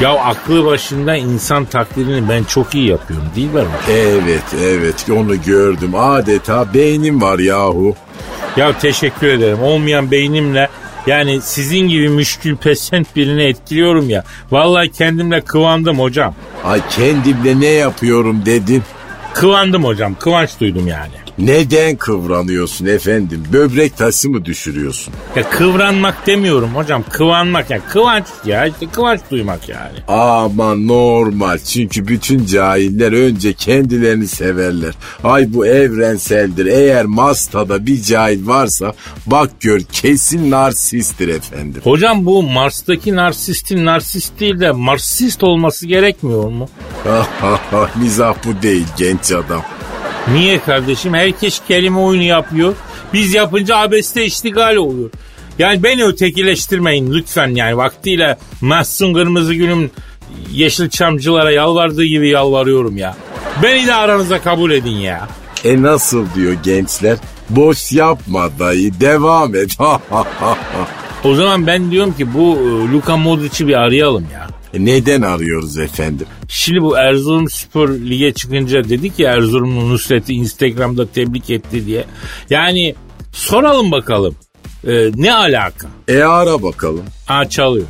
Ya 0.00 0.10
aklı 0.10 0.64
başında 0.64 1.16
insan 1.16 1.64
taklidini 1.64 2.28
ben 2.28 2.44
çok 2.44 2.74
iyi 2.74 2.88
yapıyorum 2.88 3.26
değil 3.36 3.50
mi? 3.52 3.60
Evet 3.90 4.42
evet 4.62 5.06
onu 5.10 5.42
gördüm. 5.42 5.94
Adeta 5.94 6.74
beynim 6.74 7.22
var 7.22 7.38
yahu. 7.38 7.94
Ya 8.56 8.78
teşekkür 8.78 9.26
ederim. 9.26 9.62
Olmayan 9.62 10.10
beynimle 10.10 10.68
yani 11.06 11.40
sizin 11.40 11.88
gibi 11.88 12.08
müşkül 12.08 12.56
pesent 12.56 13.16
birini 13.16 13.42
etkiliyorum 13.42 14.10
ya. 14.10 14.24
Vallahi 14.50 14.92
kendimle 14.92 15.40
kıvandım 15.40 15.98
hocam. 15.98 16.34
Ay 16.64 16.80
kendimle 16.90 17.60
ne 17.60 17.66
yapıyorum 17.66 18.46
dedin. 18.46 18.82
Kıvandım 19.34 19.84
hocam. 19.84 20.14
Kıvanç 20.14 20.60
duydum 20.60 20.86
yani. 20.86 21.25
Neden 21.38 21.96
kıvranıyorsun 21.96 22.86
efendim? 22.86 23.44
Böbrek 23.52 23.96
tası 23.96 24.30
mı 24.30 24.44
düşürüyorsun? 24.44 25.14
Ya 25.36 25.50
kıvranmak 25.50 26.26
demiyorum 26.26 26.68
hocam. 26.74 27.04
Kıvanmak 27.10 27.70
ya. 27.70 27.80
Kıvanç 27.88 28.24
ya. 28.44 28.66
işte 28.66 28.86
kıvanç 28.92 29.20
duymak 29.30 29.68
yani. 29.68 29.98
Ama 30.08 30.74
normal 30.74 31.58
çünkü 31.58 32.08
bütün 32.08 32.46
cahiller 32.46 33.12
önce 33.12 33.52
kendilerini 33.52 34.28
severler. 34.28 34.94
Ay 35.24 35.54
bu 35.54 35.66
evrenseldir. 35.66 36.66
Eğer 36.66 37.04
Masta'da 37.04 37.86
bir 37.86 38.02
cahil 38.02 38.46
varsa 38.46 38.92
bak 39.26 39.50
gör 39.60 39.80
kesin 39.80 40.50
narsisttir 40.50 41.28
efendim. 41.28 41.80
Hocam 41.84 42.26
bu 42.26 42.42
Mars'taki 42.42 43.16
narsistin 43.16 43.84
narsist 43.84 44.40
değil 44.40 44.60
de 44.60 44.70
marsist 44.70 45.44
olması 45.44 45.86
gerekmiyor 45.86 46.48
mu? 46.50 46.68
Mizah 47.96 48.34
bu 48.46 48.62
değil 48.62 48.86
genç 48.96 49.32
adam. 49.32 49.62
Niye 50.32 50.60
kardeşim? 50.60 51.14
Herkes 51.14 51.60
kelime 51.68 51.98
oyunu 51.98 52.22
yapıyor. 52.22 52.74
Biz 53.12 53.34
yapınca 53.34 53.76
abeste 53.76 54.24
iştigal 54.24 54.76
oluyor. 54.76 55.10
Yani 55.58 55.82
beni 55.82 56.04
ötekileştirmeyin 56.04 57.12
lütfen 57.12 57.48
yani 57.48 57.76
vaktiyle 57.76 58.38
Mahsun 58.60 59.14
Kırmızı 59.14 59.54
Gül'ün 59.54 59.92
Yeşilçamcılara 60.52 61.50
yalvardığı 61.50 62.04
gibi 62.04 62.28
yalvarıyorum 62.28 62.96
ya. 62.96 63.16
Beni 63.62 63.86
de 63.86 63.94
aranıza 63.94 64.42
kabul 64.42 64.70
edin 64.70 64.90
ya. 64.96 65.28
E 65.64 65.82
nasıl 65.82 66.26
diyor 66.34 66.52
gençler? 66.62 67.18
Boş 67.50 67.92
yapma 67.92 68.48
dayı 68.58 69.00
devam 69.00 69.54
et. 69.54 69.70
o 71.24 71.34
zaman 71.34 71.66
ben 71.66 71.90
diyorum 71.90 72.14
ki 72.16 72.34
bu 72.34 72.56
e, 72.56 72.92
Luka 72.92 73.16
Modric'i 73.16 73.68
bir 73.68 73.74
arayalım 73.74 74.26
ya. 74.32 74.46
E 74.76 74.84
neden 74.84 75.22
arıyoruz 75.22 75.78
efendim? 75.78 76.26
Şimdi 76.48 76.82
bu 76.82 76.98
Erzurum 76.98 77.50
Spor 77.50 77.88
Lig'e 77.88 78.34
çıkınca 78.34 78.84
dedik 78.84 79.18
ya 79.18 79.32
Erzurumlu 79.32 79.88
Nusret'i 79.90 80.32
Instagram'da 80.34 81.06
tebrik 81.06 81.50
etti 81.50 81.86
diye. 81.86 82.04
Yani 82.50 82.94
soralım 83.32 83.90
bakalım. 83.90 84.34
Ee, 84.86 85.10
ne 85.14 85.34
alaka? 85.34 85.88
E 86.08 86.22
ara 86.22 86.62
bakalım. 86.62 87.04
Aa 87.28 87.48
çalıyor. 87.48 87.86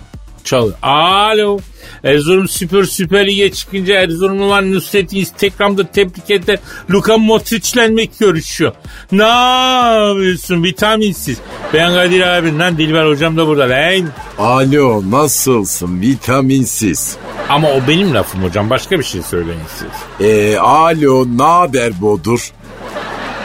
Çalıyor. 0.47 0.75
Alo. 0.83 1.59
Erzurum 2.05 2.49
Spor 2.49 2.85
Süper 2.85 3.27
Lig'e 3.27 3.53
çıkınca 3.53 3.95
Erzurumlular 3.95 4.73
Nusret'i 4.73 5.19
Instagram'da 5.19 5.87
tebrik 5.93 6.31
eder. 6.31 6.59
Luka 6.91 7.19
Modric'le 7.19 7.91
mi 7.91 8.09
görüşüyor? 8.21 8.73
Ne 9.13 9.23
yapıyorsun 9.23 10.65
vitaminsiz? 10.65 11.39
Ben 11.75 11.95
Kadir 11.95 12.21
abinden 12.21 12.79
Dilber 12.79 13.07
hocam 13.07 13.37
da 13.37 13.47
burada 13.47 13.71
lan. 13.71 14.09
Alo 14.39 15.03
nasılsın 15.11 16.01
vitaminsiz? 16.01 17.17
Ama 17.49 17.69
o 17.69 17.81
benim 17.89 18.15
lafım 18.15 18.43
hocam 18.43 18.71
başka 18.71 18.99
bir 18.99 19.05
şey 19.05 19.23
söyleyin 19.23 19.61
siz. 19.79 20.27
E, 20.27 20.59
alo 20.59 21.27
naber 21.37 22.01
bodur? 22.01 22.53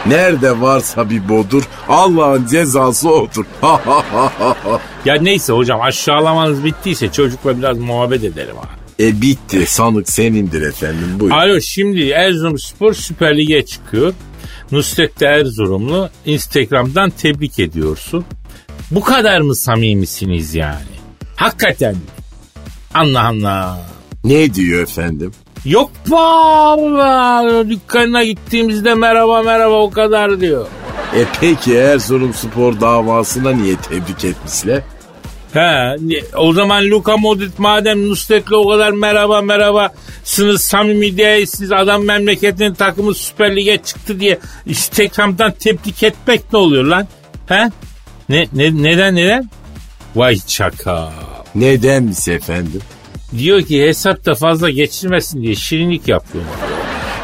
Nerede 0.06 0.60
varsa 0.60 1.10
bir 1.10 1.28
bodur 1.28 1.62
Allah'ın 1.88 2.46
cezası 2.46 3.10
odur. 3.10 3.44
ya 5.04 5.14
neyse 5.14 5.52
hocam 5.52 5.80
aşağılamanız 5.80 6.64
bittiyse 6.64 7.12
çocukla 7.12 7.58
biraz 7.58 7.78
muhabbet 7.78 8.24
edelim 8.24 8.56
abi. 8.58 9.04
E 9.04 9.20
bitti 9.22 9.66
sanık 9.66 10.10
senindir 10.10 10.62
efendim 10.62 11.20
buyur. 11.20 11.32
Alo 11.32 11.60
şimdi 11.60 12.08
Erzurum 12.08 12.58
Spor 12.58 12.94
Süper 12.94 13.38
Lig'e 13.38 13.66
çıkıyor. 13.66 14.14
Nusret 14.72 15.20
de 15.20 15.26
Erzurumlu 15.26 16.10
Instagram'dan 16.26 17.10
tebrik 17.10 17.58
ediyorsun. 17.58 18.24
Bu 18.90 19.00
kadar 19.00 19.40
mı 19.40 19.56
samimisiniz 19.56 20.54
yani? 20.54 20.92
Hakikaten. 21.36 21.96
Allah 22.94 23.26
Allah. 23.26 23.88
Ne 24.24 24.54
diyor 24.54 24.82
efendim? 24.82 25.32
Yok 25.64 25.90
baba 26.10 27.44
dükkanına 27.68 28.24
gittiğimizde 28.24 28.94
merhaba 28.94 29.42
merhaba 29.42 29.74
o 29.74 29.90
kadar 29.90 30.40
diyor. 30.40 30.66
E 31.16 31.24
peki 31.40 31.76
Erzurum 31.76 32.34
Spor 32.34 32.80
davasına 32.80 33.50
niye 33.50 33.76
tebrik 33.76 34.24
etmişler? 34.24 34.80
He, 35.52 35.96
o 36.36 36.52
zaman 36.52 36.90
Luka 36.90 37.16
Modric 37.16 37.52
madem 37.58 38.08
Nusret'le 38.08 38.52
o 38.52 38.68
kadar 38.68 38.90
merhaba 38.90 39.42
merhaba 39.42 39.92
sınız 40.24 40.62
samimi 40.62 41.16
değilsiniz 41.16 41.72
adam 41.72 42.04
memleketinin 42.04 42.74
takımı 42.74 43.14
Süper 43.14 43.56
Lig'e 43.56 43.78
çıktı 43.78 44.20
diye 44.20 44.38
Instagram'dan 44.66 45.52
tebrik 45.52 46.02
etmek 46.02 46.52
ne 46.52 46.58
oluyor 46.58 46.84
lan? 46.84 47.06
He? 47.46 47.70
Ne, 48.28 48.46
ne, 48.52 48.82
neden 48.82 49.16
neden? 49.16 49.50
Vay 50.16 50.36
çaka. 50.36 51.12
Nedenmiş 51.54 52.28
efendim? 52.28 52.80
Diyor 53.38 53.62
ki 53.62 53.82
hesapta 53.82 54.34
fazla 54.34 54.70
geçirmesin 54.70 55.42
diye 55.42 55.54
şirinlik 55.54 56.08
yapıyor. 56.08 56.44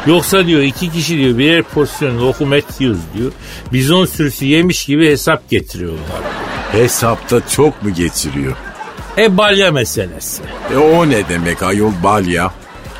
Yoksa 0.07 0.47
diyor 0.47 0.61
iki 0.61 0.91
kişi 0.91 1.17
diyor 1.17 1.37
birer 1.37 1.63
porsiyon 1.63 2.19
lokum 2.19 2.53
et 2.53 2.65
yiyoruz 2.79 3.01
diyor. 3.17 3.31
Bizon 3.73 4.05
sürüsü 4.05 4.45
yemiş 4.45 4.85
gibi 4.85 5.09
hesap 5.09 5.49
getiriyorlar. 5.49 6.21
Hesapta 6.71 7.41
çok 7.49 7.83
mu 7.83 7.93
geçiriyor? 7.93 8.55
E 9.17 9.37
balya 9.37 9.71
meselesi. 9.71 10.41
E 10.73 10.77
o 10.77 11.09
ne 11.09 11.29
demek 11.29 11.63
ayol 11.63 11.91
balya? 12.03 12.51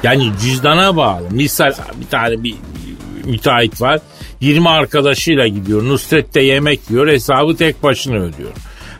Yani 0.04 0.32
cüzdana 0.42 0.96
bağlı. 0.96 1.24
Misal 1.32 1.74
bir 2.01 2.08
tane 2.08 2.44
bir 2.44 2.56
müteahhit 3.25 3.82
var. 3.82 4.00
20 4.42 4.70
arkadaşıyla 4.70 5.48
gidiyor. 5.48 5.84
Nusret 5.84 6.36
de 6.36 6.42
yemek 6.42 6.80
yiyor. 6.89 7.08
Hesabı 7.08 7.58
tek 7.58 7.84
başına 7.84 8.16
ödüyor. 8.16 8.51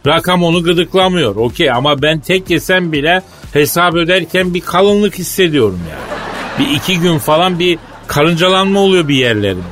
Rakam 0.08 0.44
onu 0.44 0.64
gıdıklamıyor. 0.64 1.36
Okey 1.36 1.72
ama 1.72 2.02
ben 2.02 2.20
tek 2.20 2.50
yesem 2.50 2.92
bile 2.92 3.22
hesap 3.54 3.96
öderken 3.96 4.54
bir 4.54 4.62
kalınlık 4.62 5.16
hissediyorum 5.20 5.80
yani. 5.90 6.20
Bir 6.60 6.76
iki 6.76 7.00
gün 7.00 7.18
falan 7.18 7.60
bir 7.60 7.80
karıncalanma 8.08 8.80
oluyor 8.80 9.08
bir 9.08 9.16
yerlerimde. 9.16 9.64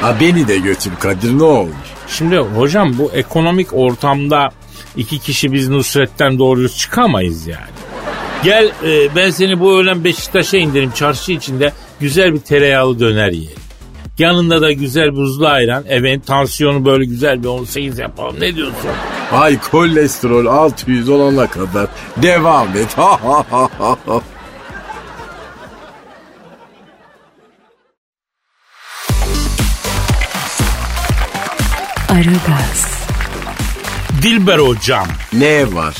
Ha 0.00 0.16
beni 0.20 0.48
de 0.48 0.58
götür 0.58 0.92
Kadir 1.00 1.38
ne 1.38 1.42
olmuş? 1.42 1.74
Şimdi 2.08 2.36
hocam 2.36 2.98
bu 2.98 3.12
ekonomik 3.12 3.68
ortamda 3.74 4.48
iki 4.96 5.18
kişi 5.18 5.52
biz 5.52 5.68
Nusret'ten 5.68 6.38
doğru 6.38 6.68
çıkamayız 6.68 7.46
yani. 7.46 7.70
Gel 8.44 8.72
e, 8.84 9.16
ben 9.16 9.30
seni 9.30 9.60
bu 9.60 9.78
öğlen 9.78 10.04
Beşiktaş'a 10.04 10.56
indirim 10.56 10.90
çarşı 10.90 11.32
içinde 11.32 11.72
güzel 12.00 12.34
bir 12.34 12.40
tereyağlı 12.40 13.00
döner 13.00 13.32
yiyelim. 13.32 13.62
Yanında 14.20 14.60
da 14.60 14.72
güzel 14.72 15.12
buzlu 15.16 15.46
ayran. 15.46 15.84
Evet 15.88 16.26
tansiyonu 16.26 16.84
böyle 16.84 17.04
güzel 17.04 17.42
bir 17.42 17.48
18 17.48 17.98
yapalım. 17.98 18.36
Ne 18.40 18.56
diyorsun? 18.56 18.90
Ay 19.32 19.58
kolesterol 19.70 20.46
600 20.46 21.08
olana 21.08 21.46
kadar 21.50 21.86
devam 22.22 22.68
et. 22.76 22.96
Aragaz, 32.08 32.86
Dilber 34.22 34.58
hocam 34.58 35.06
Ne 35.32 35.74
var? 35.74 35.96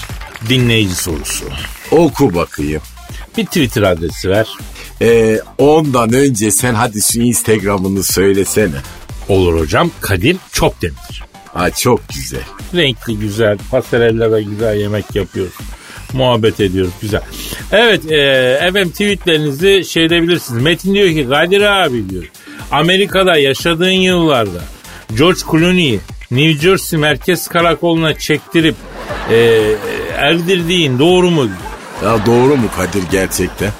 dinleyici 0.48 0.94
sorusu. 0.94 1.44
Oku 1.90 2.34
bakayım. 2.34 2.82
Bir 3.36 3.46
Twitter 3.46 3.82
adresi 3.82 4.28
ver. 4.30 4.46
Ee, 5.02 5.40
ondan 5.58 6.12
önce 6.12 6.50
sen 6.50 6.74
hadi 6.74 7.02
şu 7.02 7.20
Instagram'ını 7.20 8.02
söylesene. 8.02 8.76
Olur 9.28 9.60
hocam 9.60 9.90
Kadir 10.00 10.36
Çopdemir. 10.52 11.22
Ha 11.54 11.70
çok 11.70 12.00
güzel. 12.14 12.42
Renkli 12.74 13.18
güzel, 13.18 13.58
pasarellada 13.70 14.40
güzel 14.40 14.76
yemek 14.76 15.14
yapıyoruz. 15.14 15.54
Muhabbet 16.12 16.60
ediyoruz 16.60 16.92
güzel. 17.02 17.20
Evet 17.72 18.10
e, 18.12 18.16
efendim 18.62 18.90
tweetlerinizi 18.90 19.84
şey 19.84 20.04
edebilirsiniz. 20.04 20.62
Metin 20.62 20.94
diyor 20.94 21.08
ki 21.08 21.28
Kadir 21.28 21.60
abi 21.60 22.10
diyor. 22.10 22.24
Amerika'da 22.70 23.36
yaşadığın 23.36 23.90
yıllarda 23.90 24.60
George 25.18 25.40
Clooney'i 25.50 26.00
New 26.30 26.60
Jersey 26.62 26.98
Merkez 26.98 27.48
Karakolu'na 27.48 28.18
çektirip 28.18 28.74
e, 29.30 29.62
erdirdiğin 30.16 30.98
doğru 30.98 31.30
mu? 31.30 31.48
Ya 32.04 32.26
doğru 32.26 32.56
mu 32.56 32.68
Kadir 32.76 33.02
gerçekten? 33.12 33.70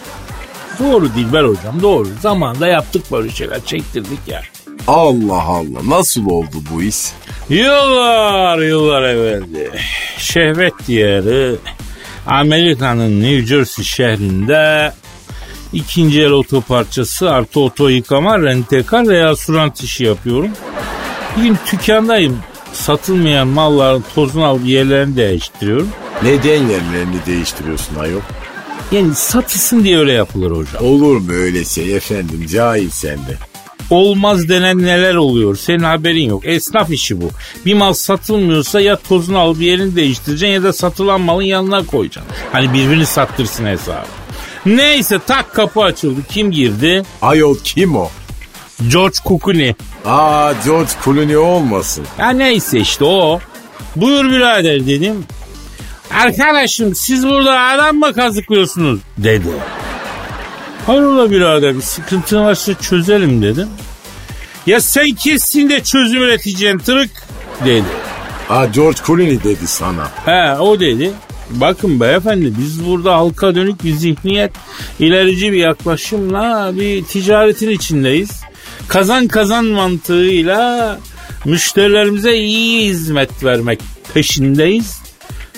Doğru 0.81 1.09
Dilber 1.15 1.45
hocam 1.45 1.83
doğru. 1.83 2.09
Zamanında 2.21 2.67
yaptık 2.69 3.13
böyle 3.13 3.31
şeyler 3.31 3.65
çektirdik 3.65 4.19
ya. 4.27 4.43
Allah 4.87 5.43
Allah 5.43 5.79
nasıl 5.85 6.27
oldu 6.27 6.57
bu 6.75 6.83
iş? 6.83 6.97
Yıllar 7.49 8.59
yıllar 8.59 9.03
evveldi. 9.03 9.71
Şehvet 10.19 10.73
diyarı 10.87 11.57
Amerika'nın 12.27 13.23
New 13.23 13.47
Jersey 13.47 13.85
şehrinde 13.85 14.93
ikinci 15.73 16.23
el 16.23 16.31
oto 16.31 16.61
parçası 16.61 17.31
artı 17.31 17.61
oto 17.61 17.89
yıkama, 17.89 18.39
rentekar 18.39 19.09
veya 19.09 19.37
surant 19.37 19.83
işi 19.83 20.05
yapıyorum. 20.05 20.51
Bir 21.37 21.43
gün 21.43 21.57
dükkandayım. 21.73 22.39
Satılmayan 22.73 23.49
malların 23.49 24.05
tozunu 24.15 24.45
alıp 24.45 24.67
yerlerini 24.67 25.17
değiştiriyorum. 25.17 25.89
Neden 26.23 26.61
yerlerini 26.63 27.27
değiştiriyorsun 27.27 27.95
ayol? 27.95 28.21
Yani 28.93 29.15
satılsın 29.15 29.85
diye 29.85 29.99
öyle 29.99 30.13
yapılır 30.13 30.51
hocam. 30.51 30.85
Olur 30.85 31.17
mu 31.17 31.33
öyle 31.33 31.65
şey 31.65 31.97
efendim 31.97 32.47
cahil 32.53 32.91
sende. 32.91 33.39
Olmaz 33.91 34.49
denen 34.49 34.79
neler 34.83 35.15
oluyor 35.15 35.57
senin 35.57 35.83
haberin 35.83 36.29
yok. 36.29 36.43
Esnaf 36.47 36.91
işi 36.91 37.21
bu. 37.21 37.31
Bir 37.67 37.75
mal 37.75 37.93
satılmıyorsa 37.93 38.81
ya 38.81 38.97
tozunu 38.97 39.39
alıp 39.39 39.61
yerini 39.61 39.97
değiştireceksin 39.97 40.55
ya 40.55 40.63
da 40.63 40.73
satılan 40.73 41.21
malın 41.21 41.43
yanına 41.43 41.87
koyacaksın. 41.87 42.33
Hani 42.53 42.73
birbirini 42.75 43.07
sattırsın 43.07 43.67
hesabı. 43.67 44.07
Neyse 44.67 45.19
tak 45.27 45.55
kapı 45.55 45.81
açıldı. 45.83 46.21
Kim 46.29 46.51
girdi? 46.51 47.03
Ayol 47.23 47.57
kim 47.65 47.97
o? 47.97 48.09
George 48.89 49.17
Clooney. 49.29 49.75
Aa 50.07 50.53
George 50.65 50.91
Clooney 51.05 51.37
olmasın. 51.37 52.05
Ya 52.19 52.31
neyse 52.31 52.81
işte 52.81 53.05
o. 53.05 53.41
Buyur 53.97 54.25
birader 54.31 54.87
dedim. 54.87 55.25
Arkadaşım 56.11 56.95
siz 56.95 57.27
burada 57.27 57.61
adam 57.61 57.97
mı 57.97 58.13
kazıklıyorsunuz 58.13 59.01
dedi. 59.19 59.49
Hayrola 60.87 61.31
birader 61.31 61.77
bir 61.77 61.83
sıkıntın 61.83 62.45
varsa 62.45 62.75
çözelim 62.75 63.43
dedim. 63.43 63.69
Ya 64.67 64.81
sen 64.81 65.11
kesin 65.11 65.71
de 65.71 65.83
çözüm 65.83 66.23
üreteceksin 66.23 66.79
tırık 66.79 67.11
dedi. 67.65 67.85
Aa 68.49 68.67
George 68.67 68.99
Clooney 69.07 69.43
dedi 69.45 69.67
sana. 69.67 70.09
He 70.25 70.61
o 70.61 70.81
dedi. 70.81 71.13
Bakın 71.51 72.01
beyefendi 72.01 72.53
biz 72.59 72.87
burada 72.87 73.15
halka 73.15 73.55
dönük 73.55 73.85
bir 73.85 73.93
zihniyet, 73.93 74.53
ilerici 74.99 75.53
bir 75.53 75.59
yaklaşımla 75.59 76.73
bir 76.77 77.05
ticaretin 77.05 77.71
içindeyiz. 77.71 78.31
Kazan 78.89 79.29
kazan 79.29 79.65
mantığıyla 79.65 80.99
müşterilerimize 81.45 82.37
iyi 82.37 82.89
hizmet 82.89 83.45
vermek 83.45 83.81
peşindeyiz. 84.15 85.00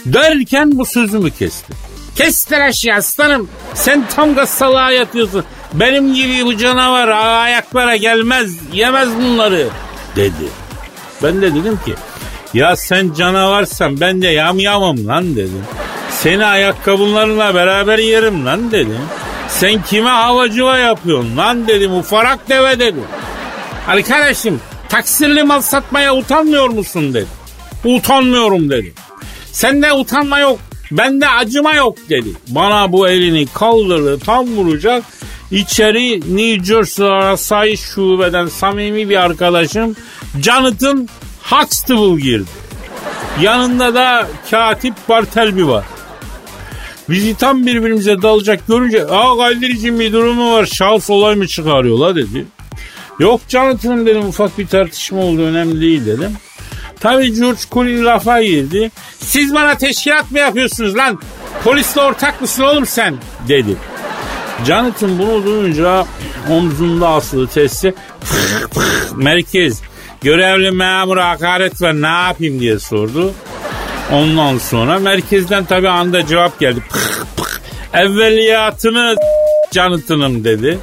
Derken 0.06 0.78
bu 0.78 0.86
sözümü 0.86 1.30
kesti. 1.30 1.72
Kes 2.16 2.52
aşağı 2.52 2.96
aslanım. 2.96 3.48
Sen 3.74 4.04
tam 4.16 4.34
gaz 4.34 4.48
salağa 4.50 4.90
yatıyorsun. 4.90 5.44
Benim 5.72 6.14
gibi 6.14 6.44
bu 6.44 6.56
canavar 6.56 7.08
ayaklara 7.08 7.96
gelmez, 7.96 8.50
yemez 8.72 9.08
bunları 9.16 9.68
dedi. 10.16 10.48
Ben 11.22 11.42
de 11.42 11.54
dedim 11.54 11.80
ki 11.84 11.94
ya 12.54 12.76
sen 12.76 13.12
canavarsan 13.18 14.00
ben 14.00 14.22
de 14.22 14.28
yamyamım 14.28 15.08
lan 15.08 15.36
dedim. 15.36 15.64
Seni 16.10 16.44
ayakkabılarınla 16.44 17.54
beraber 17.54 17.98
yerim 17.98 18.46
lan 18.46 18.72
dedim. 18.72 19.00
Sen 19.48 19.82
kime 19.82 20.10
havacıva 20.10 20.78
yapıyorsun 20.78 21.36
lan 21.36 21.68
dedim 21.68 21.94
ufarak 21.94 22.48
deve 22.48 22.78
dedim. 22.78 23.04
Arkadaşım 23.88 24.60
taksirli 24.88 25.42
mal 25.42 25.60
satmaya 25.60 26.16
utanmıyor 26.16 26.68
musun 26.68 27.14
dedim. 27.14 27.28
Utanmıyorum 27.84 28.70
dedim. 28.70 28.94
Sende 29.52 29.92
utanma 29.92 30.38
yok. 30.38 30.58
Bende 30.90 31.28
acıma 31.28 31.74
yok 31.74 31.96
dedi. 32.08 32.28
Bana 32.48 32.92
bu 32.92 33.08
elini 33.08 33.46
kaldırdı 33.46 34.18
tam 34.18 34.46
vuracak. 34.46 35.04
İçeri 35.50 36.20
New 36.36 36.64
Jersey 36.64 37.12
Asayiş 37.12 37.80
Şube'den 37.80 38.46
samimi 38.46 39.08
bir 39.08 39.16
arkadaşım 39.16 39.96
Jonathan 40.42 41.08
Huxtable 41.42 42.22
girdi. 42.22 42.50
Yanında 43.40 43.94
da 43.94 44.28
katip 44.50 44.94
Bartelby 45.08 45.64
var. 45.64 45.84
Bizi 47.08 47.34
tam 47.34 47.66
birbirimize 47.66 48.22
dalacak 48.22 48.66
görünce 48.68 49.06
aa 49.06 49.36
Kadir'cim 49.36 50.00
bir 50.00 50.12
durumu 50.12 50.52
var 50.52 50.66
şahıs 50.66 51.10
olay 51.10 51.34
mı 51.34 51.46
çıkarıyor 51.46 51.98
la 51.98 52.16
dedi. 52.16 52.46
Yok 53.18 53.40
Jonathan'ım 53.48 54.06
dedim 54.06 54.28
ufak 54.28 54.58
bir 54.58 54.66
tartışma 54.66 55.20
oldu 55.20 55.42
önemli 55.42 55.80
değil 55.80 56.06
dedim. 56.06 56.32
Tabii 57.02 57.34
George 57.34 57.60
Clooney 57.74 58.04
lafa 58.04 58.42
girdi. 58.42 58.90
Siz 59.18 59.54
bana 59.54 59.78
teşkilat 59.78 60.30
mı 60.30 60.38
yapıyorsunuz 60.38 60.96
lan? 60.96 61.18
Polisle 61.64 62.00
ortak 62.00 62.40
mısın 62.40 62.62
oğlum 62.62 62.86
sen? 62.86 63.14
Dedi. 63.48 63.76
Jonathan 64.66 65.18
bunu 65.18 65.44
duyunca 65.44 66.06
omzunda 66.50 67.08
asılı 67.08 67.46
testi 67.46 67.94
merkez 69.16 69.82
görevli 70.20 70.70
memura 70.70 71.28
hakaret 71.28 71.82
ver 71.82 71.94
ne 71.94 72.06
yapayım 72.06 72.60
diye 72.60 72.78
sordu. 72.78 73.32
Ondan 74.12 74.58
sonra 74.58 74.98
merkezden 74.98 75.64
tabii 75.64 75.88
anda 75.88 76.26
cevap 76.26 76.60
geldi. 76.60 76.82
Evveliyatını 77.94 79.16
Jonathan'ım 79.72 80.44
dedi. 80.44 80.78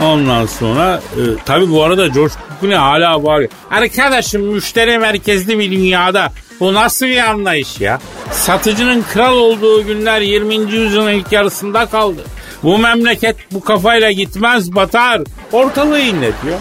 Ondan 0.00 0.46
sonra 0.46 1.00
e, 1.16 1.22
tabii 1.46 1.70
bu 1.70 1.84
arada 1.84 2.06
George 2.06 2.34
Clooney 2.60 2.76
hala 2.76 3.22
var. 3.22 3.46
Arkadaşım 3.70 4.42
müşteri 4.42 4.98
merkezli 4.98 5.58
bir 5.58 5.70
dünyada 5.70 6.32
bu 6.60 6.74
nasıl 6.74 7.06
bir 7.06 7.30
anlayış 7.30 7.80
ya? 7.80 8.00
Satıcının 8.32 9.04
kral 9.12 9.36
olduğu 9.36 9.86
günler 9.86 10.20
20. 10.20 10.54
yüzyılın 10.54 11.12
ilk 11.12 11.32
yarısında 11.32 11.86
kaldı. 11.86 12.20
Bu 12.62 12.78
memleket 12.78 13.36
bu 13.52 13.60
kafayla 13.60 14.10
gitmez 14.10 14.74
batar. 14.74 15.22
Ortalığı 15.52 16.00
inletiyor. 16.00 16.58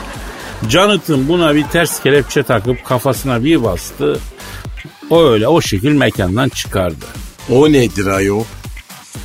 Jonathan 0.70 1.28
buna 1.28 1.56
bir 1.56 1.64
ters 1.64 2.04
kelepçe 2.04 2.44
takıp 2.44 2.86
kafasına 2.86 3.44
bir 3.44 3.64
bastı. 3.64 4.20
O 5.10 5.24
öyle 5.24 5.48
o 5.48 5.62
şekil 5.62 5.92
mekandan 5.92 6.50
çıkardı. 6.50 7.06
O 7.50 7.72
nedir 7.72 8.06
ayol? 8.08 8.44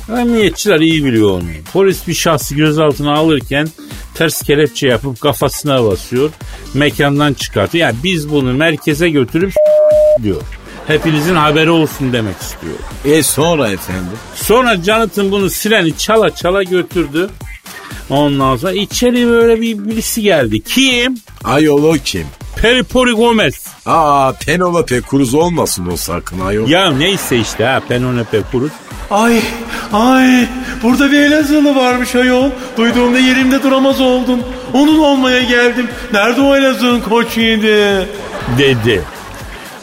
Emniyetçiler 0.09 0.79
iyi 0.79 1.05
biliyor 1.05 1.29
onu. 1.29 1.43
Polis 1.73 2.07
bir 2.07 2.13
şahsı 2.13 2.55
gözaltına 2.55 3.13
alırken 3.13 3.67
ters 4.15 4.41
kelepçe 4.41 4.87
yapıp 4.87 5.21
kafasına 5.21 5.85
basıyor. 5.85 6.29
Mekandan 6.73 7.33
çıkartıyor. 7.33 7.87
Yani 7.87 7.95
biz 8.03 8.29
bunu 8.31 8.53
merkeze 8.53 9.09
götürüp 9.09 9.53
diyor. 10.23 10.41
Hepinizin 10.87 11.35
haberi 11.35 11.69
olsun 11.69 12.13
demek 12.13 12.35
istiyor. 12.41 12.73
E 13.05 13.23
sonra 13.23 13.69
efendim? 13.69 14.11
Sonra 14.35 14.77
Jonathan 14.77 15.31
bunu 15.31 15.49
sileni 15.49 15.97
çala 15.97 16.35
çala 16.35 16.63
götürdü. 16.63 17.29
Ondan 18.09 18.57
sonra 18.57 18.71
içeri 18.71 19.27
böyle 19.27 19.61
bir 19.61 19.87
birisi 19.87 20.21
geldi. 20.21 20.61
Kim? 20.61 21.17
Ayol 21.43 21.83
o 21.83 21.93
kim? 22.05 22.27
Peripori 22.55 23.11
Gomez. 23.11 23.67
Aa 23.85 24.33
Penelope 24.45 25.01
Cruz 25.11 25.33
olmasın 25.33 25.87
o 25.93 25.97
sakın 25.97 26.39
ayol. 26.39 26.67
Ya 26.69 26.91
neyse 26.91 27.37
işte 27.37 27.63
ha 27.65 27.81
Penelope 27.87 28.41
Cruz. 28.51 28.71
Ay 29.11 29.41
ay 29.93 30.47
burada 30.83 31.11
bir 31.11 31.19
Elazığlı 31.19 31.75
varmış 31.75 32.15
ayol. 32.15 32.49
Duyduğumda 32.77 33.19
yerimde 33.19 33.63
duramaz 33.63 34.01
oldum. 34.01 34.39
Onun 34.73 34.99
olmaya 34.99 35.41
geldim. 35.41 35.87
Nerede 36.13 36.41
o 36.41 36.55
Elazığ'ın 36.55 36.99
koç 37.01 37.37
yiğidi? 37.37 38.07
dedi. 38.57 39.01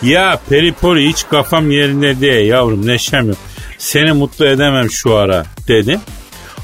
Ya 0.02 0.40
Peripori 0.48 1.08
hiç 1.08 1.26
kafam 1.30 1.70
yerinde 1.70 2.20
değil 2.20 2.48
yavrum 2.48 2.86
neşem 2.86 3.28
yok. 3.28 3.36
Seni 3.78 4.12
mutlu 4.12 4.46
edemem 4.46 4.90
şu 4.90 5.14
ara 5.16 5.44
dedim. 5.68 6.00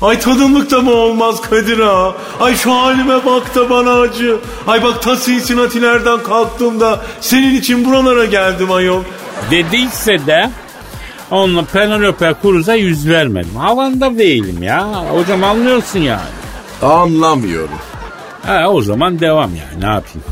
Ay 0.02 0.20
tadımlık 0.20 0.70
da 0.70 0.80
mı 0.80 0.90
olmaz 0.90 1.40
Kadir 1.40 1.78
ha? 1.78 2.14
Ay 2.40 2.54
şu 2.56 2.72
halime 2.72 3.24
bak 3.26 3.54
da 3.54 3.70
bana 3.70 4.00
acı. 4.00 4.36
Ay 4.66 4.82
bak 4.82 5.02
ta 5.02 5.16
Cincinnati'lerden 5.16 6.22
kalktım 6.22 6.80
da 6.80 7.00
senin 7.20 7.54
için 7.54 7.84
buralara 7.84 8.24
geldim 8.24 8.72
ayol. 8.72 9.02
Dediyse 9.50 10.26
de 10.26 10.50
onunla 11.30 11.62
Penelope 11.64 12.34
Cruz'a 12.42 12.74
yüz 12.74 13.08
vermedim. 13.08 13.56
Havanda 13.56 14.18
değilim 14.18 14.62
ya. 14.62 15.04
Hocam 15.12 15.44
anlıyorsun 15.44 15.98
yani. 15.98 16.20
Anlamıyorum. 16.82 17.78
Ha, 18.46 18.68
o 18.68 18.82
zaman 18.82 19.20
devam 19.20 19.50
yani 19.54 19.80
ne 19.80 19.86
yapayım. 19.86 20.22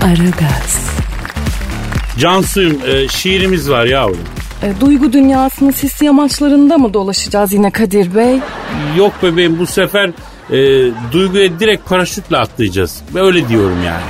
Aragaz, 0.00 0.88
Cansu'yum 2.18 2.80
e, 2.86 3.08
şiirimiz 3.08 3.70
var 3.70 3.86
yavrum. 3.86 4.24
E, 4.62 4.80
duygu 4.80 5.12
dünyasının 5.12 5.70
sisli 5.70 6.06
yamaçlarında 6.06 6.78
mı 6.78 6.94
dolaşacağız 6.94 7.52
yine 7.52 7.70
Kadir 7.70 8.14
Bey? 8.14 8.38
Yok 8.96 9.12
bebeğim 9.22 9.58
bu 9.58 9.66
sefer 9.66 10.10
e, 10.50 10.56
duyguya 11.12 11.60
direkt 11.60 11.88
paraşütle 11.88 12.36
atlayacağız. 12.36 13.02
Öyle 13.14 13.48
diyorum 13.48 13.78
yani. 13.86 14.04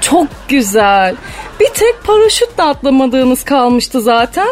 Çok 0.00 0.28
güzel. 0.48 1.16
Bir 1.60 1.68
tek 1.74 2.04
paraşütle 2.04 2.62
atlamadığınız 2.62 3.44
kalmıştı 3.44 4.00
zaten. 4.00 4.48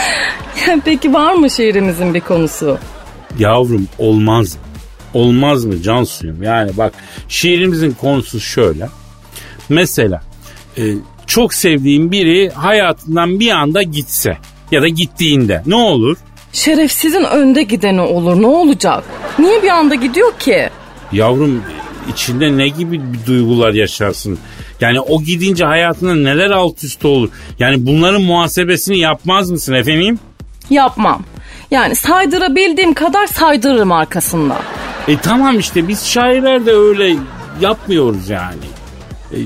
Peki 0.84 1.14
var 1.14 1.34
mı 1.34 1.50
şiirimizin 1.50 2.14
bir 2.14 2.20
konusu? 2.20 2.78
Yavrum 3.38 3.88
olmaz? 3.98 4.56
Olmaz 5.14 5.64
mı 5.64 5.82
Cansu'yum? 5.82 6.42
Yani 6.42 6.70
bak 6.76 6.92
şiirimizin 7.28 7.92
konusu 7.92 8.40
şöyle. 8.40 8.88
Mesela 9.68 10.22
e, 10.78 10.82
çok 11.30 11.54
sevdiğim 11.54 12.12
biri 12.12 12.50
hayatından 12.50 13.40
bir 13.40 13.50
anda 13.50 13.82
gitse 13.82 14.38
ya 14.70 14.82
da 14.82 14.88
gittiğinde 14.88 15.62
ne 15.66 15.74
olur? 15.74 16.16
Şerefsizin 16.52 17.24
önde 17.24 17.62
gideni 17.62 18.00
olur 18.00 18.42
ne 18.42 18.46
olacak? 18.46 19.04
Niye 19.38 19.62
bir 19.62 19.68
anda 19.68 19.94
gidiyor 19.94 20.38
ki? 20.38 20.68
Yavrum 21.12 21.62
içinde 22.12 22.56
ne 22.56 22.68
gibi 22.68 23.00
duygular 23.26 23.72
yaşarsın? 23.72 24.38
Yani 24.80 25.00
o 25.00 25.22
gidince 25.22 25.64
hayatında 25.64 26.14
neler 26.14 26.50
alt 26.50 26.84
üst 26.84 27.04
olur? 27.04 27.30
Yani 27.58 27.86
bunların 27.86 28.22
muhasebesini 28.22 28.98
yapmaz 28.98 29.50
mısın 29.50 29.74
efendim? 29.74 30.18
Yapmam. 30.70 31.22
Yani 31.70 31.96
saydırabildiğim 31.96 32.94
kadar 32.94 33.26
saydırırım 33.26 33.92
arkasında. 33.92 34.56
E 35.08 35.16
tamam 35.16 35.58
işte 35.58 35.88
biz 35.88 36.06
şairler 36.06 36.66
de 36.66 36.72
öyle 36.72 37.16
yapmıyoruz 37.60 38.28
yani. 38.28 38.64
E, 39.32 39.38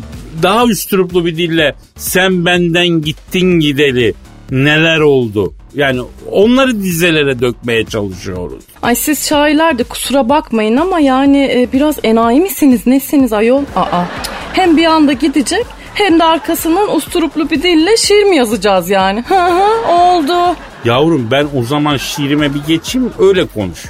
daha 0.44 0.66
üstüruplu 0.66 1.26
bir 1.26 1.36
dille 1.36 1.74
sen 1.96 2.44
benden 2.44 2.88
gittin 2.88 3.60
gideli 3.60 4.14
neler 4.50 5.00
oldu? 5.00 5.54
Yani 5.74 6.00
onları 6.30 6.82
dizelere 6.82 7.40
dökmeye 7.40 7.84
çalışıyoruz. 7.84 8.64
Ay 8.82 8.94
siz 8.94 9.28
şairler 9.28 9.78
de 9.78 9.84
kusura 9.84 10.28
bakmayın 10.28 10.76
ama 10.76 11.00
yani 11.00 11.38
e, 11.38 11.68
biraz 11.72 11.96
enayi 12.02 12.40
misiniz 12.40 12.86
nesiniz 12.86 13.32
ayol? 13.32 13.62
Aa. 13.76 14.04
Hem 14.52 14.76
bir 14.76 14.84
anda 14.84 15.12
gidecek 15.12 15.66
hem 15.94 16.18
de 16.18 16.24
arkasından 16.24 16.96
usturuplu 16.96 17.50
bir 17.50 17.62
dille 17.62 17.96
şiir 17.96 18.24
mi 18.24 18.36
yazacağız 18.36 18.90
yani? 18.90 19.24
Hı 19.28 19.46
hı 19.46 19.92
oldu. 19.92 20.56
Yavrum 20.84 21.28
ben 21.30 21.46
o 21.56 21.62
zaman 21.62 21.96
şiirime 21.96 22.54
bir 22.54 22.60
geçeyim 22.68 23.10
öyle 23.18 23.46
konuş. 23.46 23.84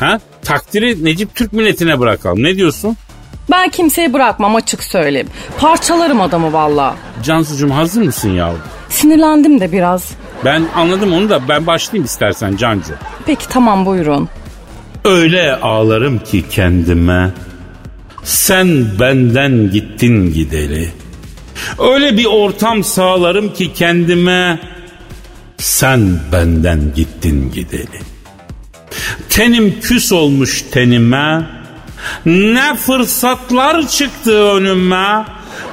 Ha? 0.00 0.20
Takdiri 0.42 1.04
Necip 1.04 1.34
Türk 1.34 1.52
milletine 1.52 1.98
bırakalım. 2.00 2.42
Ne 2.42 2.56
diyorsun? 2.56 2.96
Ben 3.50 3.68
kimseye 3.68 4.12
bırakmam 4.12 4.56
açık 4.56 4.82
söyleyeyim. 4.84 5.28
Parçalarım 5.58 6.20
adamı 6.20 6.52
valla. 6.52 6.96
Cansucuğum 7.22 7.70
hazır 7.74 8.02
mısın 8.02 8.30
yavrum? 8.30 8.60
Sinirlendim 8.88 9.60
de 9.60 9.72
biraz. 9.72 10.10
Ben 10.44 10.64
anladım 10.76 11.12
onu 11.12 11.30
da 11.30 11.48
ben 11.48 11.66
başlayayım 11.66 12.04
istersen 12.04 12.56
Cancu. 12.56 12.92
Peki 13.26 13.48
tamam 13.48 13.86
buyurun. 13.86 14.28
Öyle 15.04 15.56
ağlarım 15.56 16.18
ki 16.18 16.44
kendime 16.50 17.30
sen 18.24 18.86
benden 19.00 19.70
gittin 19.70 20.32
gideli. 20.32 20.88
Öyle 21.78 22.16
bir 22.16 22.24
ortam 22.24 22.84
sağlarım 22.84 23.52
ki 23.52 23.72
kendime 23.72 24.60
sen 25.58 26.18
benden 26.32 26.80
gittin 26.96 27.52
gideli. 27.52 28.00
Tenim 29.28 29.80
küs 29.80 30.12
olmuş 30.12 30.62
tenime 30.62 31.46
ne 32.26 32.74
fırsatlar 32.74 33.88
çıktı 33.88 34.52
önüme 34.52 35.24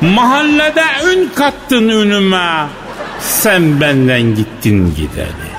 mahallede 0.02 0.84
ün 1.14 1.30
kattın 1.36 1.90
ünüme 1.90 2.68
sen 3.20 3.82
benden 3.82 4.36
gittin 4.36 4.96
gideli. 4.96 5.54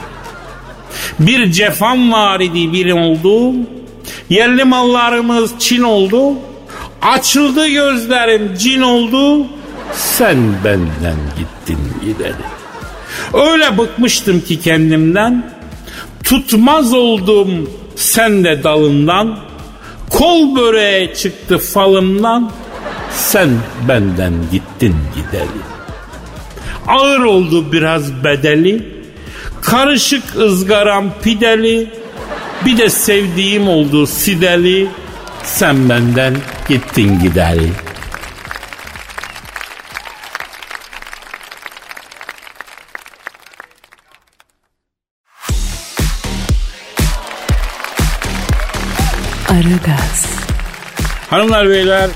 Bir 1.18 1.52
cefam 1.52 2.12
var 2.12 2.40
idi 2.40 2.72
bir 2.72 2.92
oldu. 2.92 3.54
Yerli 4.30 4.64
mallarımız 4.64 5.52
Çin 5.58 5.82
oldu. 5.82 6.32
Açıldı 7.02 7.68
gözlerim 7.68 8.54
cin 8.58 8.80
oldu. 8.80 9.46
Sen 9.92 10.36
benden 10.64 11.16
gittin 11.38 11.78
gideri. 12.04 12.34
Öyle 13.34 13.78
bıkmıştım 13.78 14.40
ki 14.40 14.60
kendimden. 14.60 15.54
Tutmaz 16.22 16.94
oldum 16.94 17.70
sen 17.96 18.44
de 18.44 18.62
dalından. 18.64 19.38
Kol 20.14 20.56
böreğe 20.56 21.14
çıktı 21.14 21.58
falımdan. 21.58 22.50
Sen 23.12 23.48
benden 23.88 24.32
gittin 24.52 24.96
gideri. 25.14 25.48
Ağır 26.88 27.20
oldu 27.20 27.72
biraz 27.72 28.24
bedeli. 28.24 28.88
Karışık 29.62 30.36
ızgaram 30.36 31.04
pideli. 31.22 31.90
Bir 32.66 32.78
de 32.78 32.90
sevdiğim 32.90 33.68
oldu 33.68 34.06
sideli. 34.06 34.88
Sen 35.42 35.88
benden 35.88 36.36
gittin 36.68 37.20
gideri. 37.22 37.70
Aragaz, 49.54 50.26
Hanımlar 51.30 51.68
beyler 51.68 52.10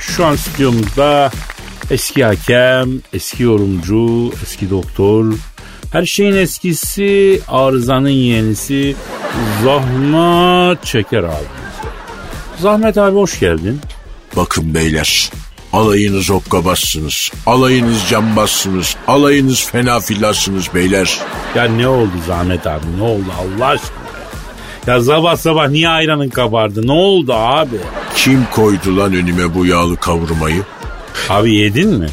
şu 0.00 0.26
an 0.26 0.36
stüdyomuzda 0.36 1.30
eski 1.90 2.24
hakem, 2.24 2.88
eski 3.12 3.42
yorumcu, 3.42 4.32
eski 4.42 4.70
doktor, 4.70 5.34
her 5.92 6.06
şeyin 6.06 6.36
eskisi, 6.36 7.40
arızanın 7.48 8.08
yenisi 8.08 8.96
Zahmet 9.64 10.84
Çeker 10.84 11.22
abi. 11.22 11.48
Zahmet 12.58 12.98
abi 12.98 13.16
hoş 13.16 13.40
geldin. 13.40 13.80
Bakın 14.36 14.74
beyler. 14.74 15.30
Alayınız 15.72 16.30
okkabassınız. 16.30 17.30
Alayınız 17.46 18.08
cambazsınız. 18.10 18.96
Alayınız 19.06 19.66
fena 19.70 20.00
fillasınız 20.00 20.74
beyler. 20.74 21.18
Ya 21.54 21.64
ne 21.64 21.88
oldu 21.88 22.12
Zahmet 22.26 22.66
abi 22.66 22.86
ne 22.98 23.02
oldu 23.02 23.26
Allah 23.40 23.66
aşkına? 23.66 24.07
Ya 24.88 25.00
sabah 25.02 25.36
sabah 25.36 25.68
niye 25.68 25.88
ayranın 25.88 26.28
kabardı 26.28 26.86
ne 26.86 26.92
oldu 26.92 27.32
abi? 27.34 27.76
Kim 28.16 28.46
koydu 28.54 28.96
lan 28.96 29.14
önüme 29.14 29.54
bu 29.54 29.66
yağlı 29.66 29.96
kavurmayı? 29.96 30.62
Abi 31.28 31.54
yedin 31.54 31.88
mi? 31.88 32.08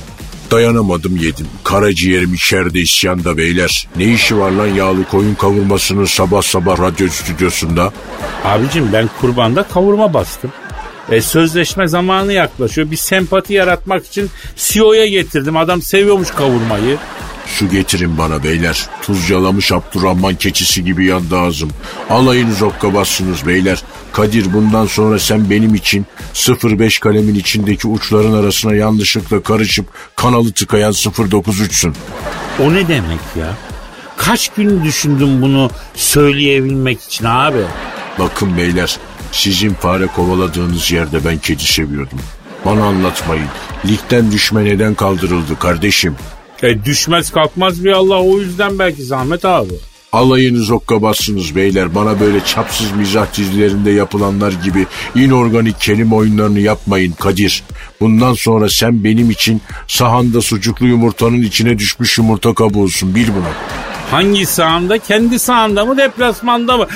Dayanamadım 0.51 1.17
yedim. 1.17 1.47
Karaciğerim 1.63 2.33
içeride 2.33 2.79
isyanda 2.79 3.37
beyler. 3.37 3.87
Ne 3.95 4.03
işi 4.03 4.37
var 4.37 4.51
lan 4.51 4.67
yağlı 4.67 5.03
koyun 5.03 5.35
kavurmasının 5.35 6.05
sabah 6.05 6.41
sabah 6.41 6.79
radyo 6.79 7.07
stüdyosunda? 7.07 7.93
Abicim 8.45 8.89
ben 8.93 9.09
kurbanda 9.21 9.63
kavurma 9.63 10.13
bastım. 10.13 10.51
E, 11.11 11.21
sözleşme 11.21 11.87
zamanı 11.87 12.33
yaklaşıyor. 12.33 12.91
Bir 12.91 12.97
sempati 12.97 13.53
yaratmak 13.53 14.05
için 14.05 14.29
CEO'ya 14.55 15.07
getirdim. 15.07 15.57
Adam 15.57 15.81
seviyormuş 15.81 16.31
kavurmayı. 16.31 16.97
Su 17.45 17.69
getirin 17.69 18.17
bana 18.17 18.43
beyler. 18.43 18.89
Tuz 19.01 19.29
yalamış 19.29 19.71
Abdurrahman 19.71 20.35
keçisi 20.35 20.83
gibi 20.83 21.05
yandı 21.05 21.39
ağzım. 21.39 21.69
Alayınız 22.09 22.61
okkabassınız 22.61 23.47
beyler. 23.47 23.83
Kadir 24.13 24.53
bundan 24.53 24.85
sonra 24.85 25.19
sen 25.19 25.49
benim 25.49 25.75
için 25.75 26.05
05 26.63 26.99
kalemin 26.99 27.35
içindeki 27.35 27.87
uçların 27.87 28.33
arasına 28.33 28.75
yanlışlıkla 28.75 29.43
karışıp 29.43 29.85
kanalı 30.15 30.51
tıkayan 30.51 30.91
093'sün. 30.91 31.93
O 32.59 32.73
ne 32.73 32.87
demek 32.87 33.19
ya? 33.39 33.57
Kaç 34.17 34.49
gün 34.49 34.83
düşündüm 34.83 35.41
bunu 35.41 35.69
söyleyebilmek 35.95 37.01
için 37.01 37.25
abi? 37.25 37.61
Bakın 38.19 38.57
beyler 38.57 38.97
sizin 39.31 39.73
fare 39.73 40.07
kovaladığınız 40.07 40.91
yerde 40.91 41.25
ben 41.25 41.37
kedi 41.37 41.63
seviyordum. 41.63 42.19
Bana 42.65 42.85
anlatmayın. 42.85 43.47
Ligden 43.85 44.31
düşme 44.31 44.65
neden 44.65 44.93
kaldırıldı 44.93 45.59
kardeşim? 45.59 46.15
E 46.65 46.85
düşmez 46.85 47.31
kalkmaz 47.31 47.83
bir 47.83 47.91
Allah 47.91 48.21
o 48.21 48.39
yüzden 48.39 48.79
belki 48.79 49.03
Zahmet 49.03 49.45
abi. 49.45 49.73
Alayınız 50.11 50.71
okkabassınız 50.71 51.55
beyler. 51.55 51.95
Bana 51.95 52.19
böyle 52.19 52.45
çapsız 52.45 52.91
mizah 52.91 53.37
dizilerinde 53.37 53.91
yapılanlar 53.91 54.51
gibi 54.51 54.87
inorganik 55.15 55.81
kelime 55.81 56.15
oyunlarını 56.15 56.59
yapmayın 56.59 57.11
Kadir. 57.11 57.63
Bundan 58.01 58.33
sonra 58.33 58.69
sen 58.69 59.03
benim 59.03 59.31
için 59.31 59.61
sahanda 59.87 60.41
sucuklu 60.41 60.87
yumurtanın 60.87 61.41
içine 61.41 61.77
düşmüş 61.77 62.17
yumurta 62.17 62.53
kabuğusun 62.53 63.15
bil 63.15 63.27
bunu. 63.27 63.49
Hangi 64.11 64.45
sahanda? 64.45 64.97
Kendi 64.97 65.39
sahanda 65.39 65.85
mı 65.85 65.97
deplasmanda 65.97 66.77
mı? 66.77 66.87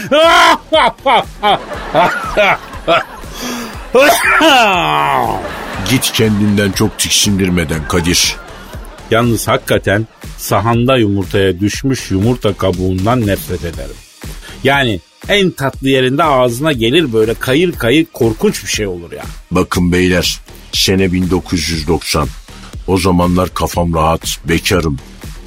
Git 5.89 6.11
kendinden 6.13 6.71
çok 6.71 6.97
tiksindirmeden 6.97 7.87
Kadir. 7.87 8.35
Yalnız 9.11 9.47
hakikaten 9.47 10.07
sahanda 10.37 10.97
yumurtaya 10.97 11.59
düşmüş 11.59 12.11
yumurta 12.11 12.53
kabuğundan 12.53 13.27
nefret 13.27 13.63
ederim. 13.63 13.95
Yani 14.63 14.99
en 15.27 15.51
tatlı 15.51 15.89
yerinde 15.89 16.23
ağzına 16.23 16.71
gelir 16.71 17.13
böyle 17.13 17.33
kayır 17.33 17.71
kayır 17.71 18.05
korkunç 18.13 18.63
bir 18.63 18.69
şey 18.69 18.87
olur 18.87 19.11
ya. 19.11 19.23
Bakın 19.51 19.91
beyler 19.91 20.39
sene 20.71 21.11
1990. 21.11 22.27
O 22.87 22.97
zamanlar 22.97 23.53
kafam 23.53 23.93
rahat, 23.93 24.39
bekarım. 24.49 24.97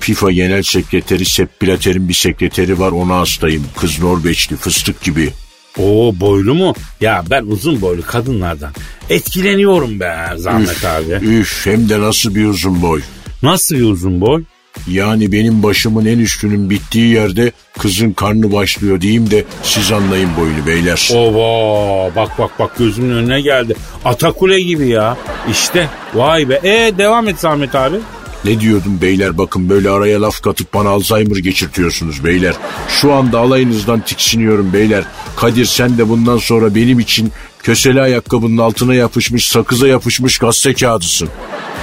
FIFA 0.00 0.30
Genel 0.32 0.62
Sekreteri 0.62 1.24
Sepp 1.24 1.62
Blatter'in 1.62 2.08
bir 2.08 2.14
sekreteri 2.14 2.78
var 2.78 2.92
ona 2.92 3.16
hastayım. 3.16 3.64
Kız 3.76 3.98
Norveçli 4.00 4.56
fıstık 4.56 5.02
gibi. 5.02 5.30
Oo 5.78 6.12
boylu 6.20 6.54
mu? 6.54 6.74
Ya 7.00 7.24
ben 7.30 7.42
uzun 7.42 7.80
boylu 7.80 8.02
kadınlardan 8.06 8.72
etkileniyorum 9.10 10.00
be 10.00 10.16
Zahmet 10.36 10.84
abi. 10.84 11.26
Üf 11.26 11.66
hem 11.66 11.88
de 11.88 12.00
nasıl 12.00 12.34
bir 12.34 12.44
uzun 12.46 12.82
boy. 12.82 13.02
Nasıl 13.42 13.74
bir 13.74 13.82
uzun 13.84 14.20
boy? 14.20 14.42
Yani 14.88 15.32
benim 15.32 15.62
başımın 15.62 16.06
en 16.06 16.18
üstünün 16.18 16.70
bittiği 16.70 17.08
yerde 17.14 17.52
kızın 17.78 18.12
karnı 18.12 18.52
başlıyor 18.52 19.00
diyeyim 19.00 19.30
de 19.30 19.44
siz 19.62 19.92
anlayın 19.92 20.30
boyunu 20.36 20.66
beyler. 20.66 21.10
Ova 21.14 22.14
bak 22.16 22.38
bak 22.38 22.50
bak 22.58 22.78
gözümün 22.78 23.14
önüne 23.14 23.40
geldi. 23.40 23.74
Atakule 24.04 24.60
gibi 24.60 24.88
ya. 24.88 25.16
İşte 25.50 25.88
vay 26.14 26.48
be. 26.48 26.60
E 26.62 26.98
devam 26.98 27.28
et 27.28 27.40
Zahmet 27.40 27.74
abi. 27.74 27.96
Ne 28.44 28.60
diyordum 28.60 28.98
beyler 29.02 29.38
bakın 29.38 29.68
böyle 29.68 29.90
araya 29.90 30.22
laf 30.22 30.40
katıp 30.42 30.74
bana 30.74 30.88
Alzheimer 30.88 31.36
geçirtiyorsunuz 31.36 32.24
beyler. 32.24 32.54
Şu 32.88 33.12
anda 33.12 33.38
alayınızdan 33.38 34.00
tiksiniyorum 34.00 34.72
beyler. 34.72 35.04
Kadir 35.36 35.64
sen 35.64 35.98
de 35.98 36.08
bundan 36.08 36.38
sonra 36.38 36.74
benim 36.74 37.00
için 37.00 37.32
köseli 37.62 38.00
ayakkabının 38.00 38.58
altına 38.58 38.94
yapışmış 38.94 39.46
sakıza 39.46 39.88
yapışmış 39.88 40.38
gazete 40.38 40.74
kağıdısın. 40.74 41.28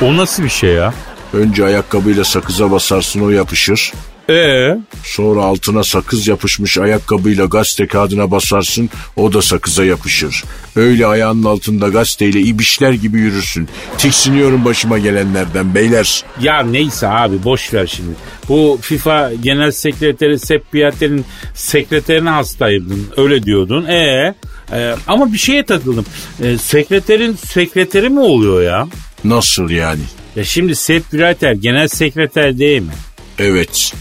O 0.02 0.18
nasıl 0.18 0.44
bir 0.44 0.50
şey 0.50 0.70
ya? 0.70 0.94
Önce 1.34 1.66
ayakkabıyla 1.66 2.24
sakıza 2.24 2.72
basarsın 2.72 3.22
o 3.22 3.30
yapışır. 3.30 3.94
Ee, 4.30 4.78
Sonra 5.04 5.42
altına 5.44 5.84
sakız 5.84 6.28
yapışmış 6.28 6.78
ayakkabıyla 6.78 7.46
gazete 7.46 7.88
kağıdına 7.88 8.32
basarsın 8.32 8.90
o 9.16 9.34
da 9.34 9.42
sakıza 9.42 9.86
yapışır. 9.86 10.44
Öyle 10.76 11.06
ayağının 11.08 11.44
altında 11.44 11.90
gazeteyle 11.90 12.40
ibişler 12.40 12.92
gibi 12.92 13.18
yürürsün. 13.20 13.68
Tiksiniyorum 13.98 14.66
başıma 14.66 14.98
gelenlerden 15.00 15.76
beyler. 15.76 16.24
ya 16.42 16.62
neyse 16.62 17.08
abi 17.08 17.44
boş 17.44 17.74
ver 17.74 17.88
şimdi. 17.88 18.12
Bu 18.50 18.80
FIFA 18.82 19.32
Genel 19.44 19.72
Sekreteri 19.72 20.40
Sepp 20.40 20.74
Blatter'in 20.74 21.26
sekreterine 21.56 22.30
hastaydın 22.30 23.08
öyle 23.18 23.44
diyordun. 23.44 23.86
Ee, 23.86 24.34
e, 24.74 24.96
ama 25.08 25.34
bir 25.34 25.38
şeye 25.38 25.66
takıldım. 25.66 26.06
E, 26.44 26.58
sekreterin 26.58 27.36
sekreteri 27.36 28.10
mi 28.10 28.20
oluyor 28.20 28.62
ya? 28.64 28.88
Nasıl 29.24 29.70
yani? 29.70 30.02
Ya 30.36 30.44
şimdi 30.44 30.76
Sepp 30.76 31.14
Blatter 31.14 31.52
genel 31.52 31.88
sekreter 31.88 32.58
değil 32.60 32.82
mi? 32.82 32.94
Evet. 33.40 33.94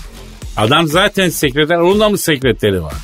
Adam 0.57 0.88
zaten 0.88 1.28
sekreter 1.28 1.76
onun 1.76 2.00
da 2.00 2.09
mı 2.09 2.18
sekreteri 2.18 2.83
var? 2.83 2.94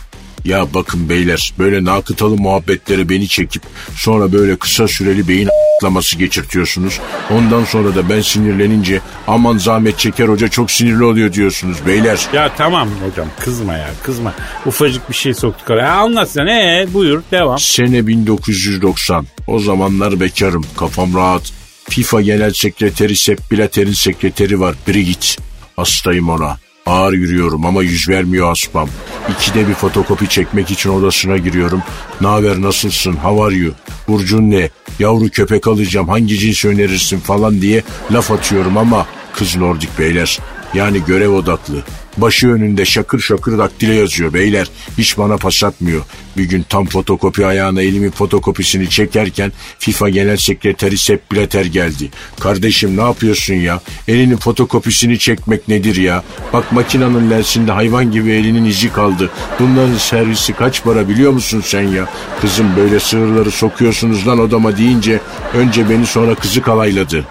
Ya 0.45 0.67
bakın 0.75 1.09
beyler 1.09 1.53
böyle 1.59 1.85
nakıtalı 1.85 2.37
muhabbetleri 2.37 3.09
beni 3.09 3.29
çekip 3.29 3.63
sonra 3.97 4.33
böyle 4.33 4.57
kısa 4.57 4.89
süreli 4.89 5.29
beyin 5.29 5.47
a**laması 5.47 6.19
geçirtiyorsunuz. 6.19 7.01
Ondan 7.31 7.65
sonra 7.65 7.95
da 7.95 8.09
ben 8.09 8.21
sinirlenince 8.21 9.01
aman 9.27 9.59
zahmet 9.59 9.99
çeker 9.99 10.29
hoca 10.29 10.49
çok 10.49 10.71
sinirli 10.71 11.05
oluyor 11.05 11.33
diyorsunuz 11.33 11.77
beyler. 11.87 12.27
Ya 12.33 12.53
tamam 12.57 12.89
hocam 13.11 13.29
kızma 13.41 13.73
ya 13.75 13.91
kızma. 14.03 14.35
Ufacık 14.67 15.11
bir 15.11 15.15
şey 15.15 15.35
soktuk 15.35 15.71
araya. 15.71 15.93
Anlat 15.93 16.31
sen 16.31 16.47
ee 16.47 16.87
buyur 16.95 17.23
devam. 17.31 17.59
Sene 17.59 18.07
1990. 18.07 19.27
O 19.47 19.59
zamanlar 19.59 20.21
bekarım 20.21 20.67
kafam 20.77 21.15
rahat. 21.15 21.64
FIFA 21.89 22.21
Genel 22.21 22.53
Sekreteri 22.53 23.17
Sepp 23.17 23.53
Blatter'in 23.53 23.93
sekreteri 23.93 24.61
var 24.61 24.75
Brigitte. 24.89 25.43
Hastayım 25.77 26.29
ona. 26.29 26.59
Ağır 26.87 27.13
yürüyorum 27.13 27.67
ama 27.67 27.83
yüz 27.83 28.09
vermiyor 28.09 28.53
asmam. 28.53 28.89
İkide 29.31 29.69
bir 29.69 29.75
fotokopi 29.75 30.29
çekmek 30.29 30.71
için 30.71 30.91
odasına 30.91 31.37
giriyorum. 31.37 31.83
Naber 32.21 32.63
nasılsın? 32.63 33.13
How 33.13 33.45
are 33.45 33.55
you? 33.55 33.75
Burcun 34.09 34.51
ne? 34.51 34.71
Yavru 34.99 35.29
köpek 35.29 35.67
alacağım 35.67 36.09
hangi 36.09 36.39
cins 36.39 36.65
önerirsin 36.65 37.19
falan 37.19 37.61
diye 37.61 37.83
laf 38.13 38.31
atıyorum 38.31 38.79
ama 38.79 39.07
kız 39.33 39.57
Nordik 39.57 39.99
beyler. 39.99 40.39
Yani 40.75 41.05
görev 41.05 41.31
odaklı. 41.31 41.83
Başı 42.17 42.49
önünde 42.49 42.85
şakır 42.85 43.21
şakır 43.21 43.59
daktile 43.59 43.95
yazıyor 43.95 44.33
beyler. 44.33 44.67
Hiç 44.99 45.19
bana 45.19 45.37
pas 45.37 45.65
atmıyor. 45.65 46.03
Bir 46.37 46.45
gün 46.45 46.63
tam 46.69 46.87
fotokopi 46.87 47.47
ayağına 47.47 47.83
elimin 47.83 48.11
fotokopisini 48.11 48.91
çekerken 48.91 49.53
FIFA 49.79 50.09
Genel 50.09 50.37
Sekreteri 50.37 50.99
Sepp 50.99 51.33
Blatter 51.33 51.65
geldi. 51.65 52.11
Kardeşim 52.41 52.97
ne 52.97 53.01
yapıyorsun 53.03 53.55
ya? 53.55 53.81
Elinin 54.09 54.37
fotokopisini 54.37 55.19
çekmek 55.19 55.69
nedir 55.69 55.97
ya? 55.97 56.23
Bak 56.53 56.73
makinanın 56.73 57.31
lensinde 57.31 57.73
hayvan 57.73 58.13
gibi 58.13 58.31
elinin 58.31 58.65
izi 58.65 58.93
kaldı. 58.93 59.31
Bunların 59.61 59.97
servisi 59.99 60.53
kaç 60.53 60.85
para 60.85 61.09
biliyor 61.09 61.33
musun 61.33 61.63
sen 61.65 61.83
ya? 61.83 62.09
Kızım 62.41 62.77
böyle 62.77 63.01
sığırları 63.01 63.51
sokuyorsunuz 63.51 64.27
lan 64.27 64.39
odama 64.39 64.77
deyince 64.77 65.21
önce 65.55 65.91
beni 65.91 66.07
sonra 66.07 66.35
kızı 66.35 66.63
kalayladı. 66.63 67.25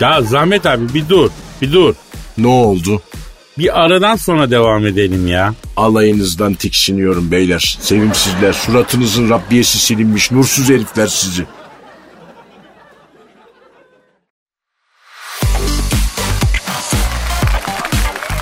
Ya 0.00 0.22
Zahmet 0.22 0.66
abi 0.66 0.94
bir 0.94 1.08
dur 1.08 1.30
bir 1.62 1.72
dur. 1.72 1.94
Ne 2.38 2.46
oldu? 2.46 3.02
Bir 3.60 3.84
aradan 3.84 4.16
sonra 4.16 4.50
devam 4.50 4.86
edelim 4.86 5.26
ya. 5.26 5.54
Alayınızdan 5.76 6.54
tiksiniyorum 6.54 7.30
beyler. 7.30 7.78
Sevimsizler, 7.80 8.52
suratınızın 8.52 9.30
Rabbiyesi 9.30 9.78
silinmiş 9.78 10.30
nursuz 10.30 10.70
herifler 10.70 11.06
sizi. 11.06 11.44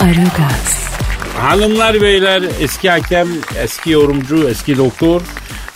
Aragaz, 0.00 0.90
Hanımlar 1.40 2.00
beyler 2.00 2.42
eski 2.60 2.90
hakem, 2.90 3.28
eski 3.62 3.90
yorumcu, 3.90 4.48
eski 4.48 4.76
doktor 4.76 5.22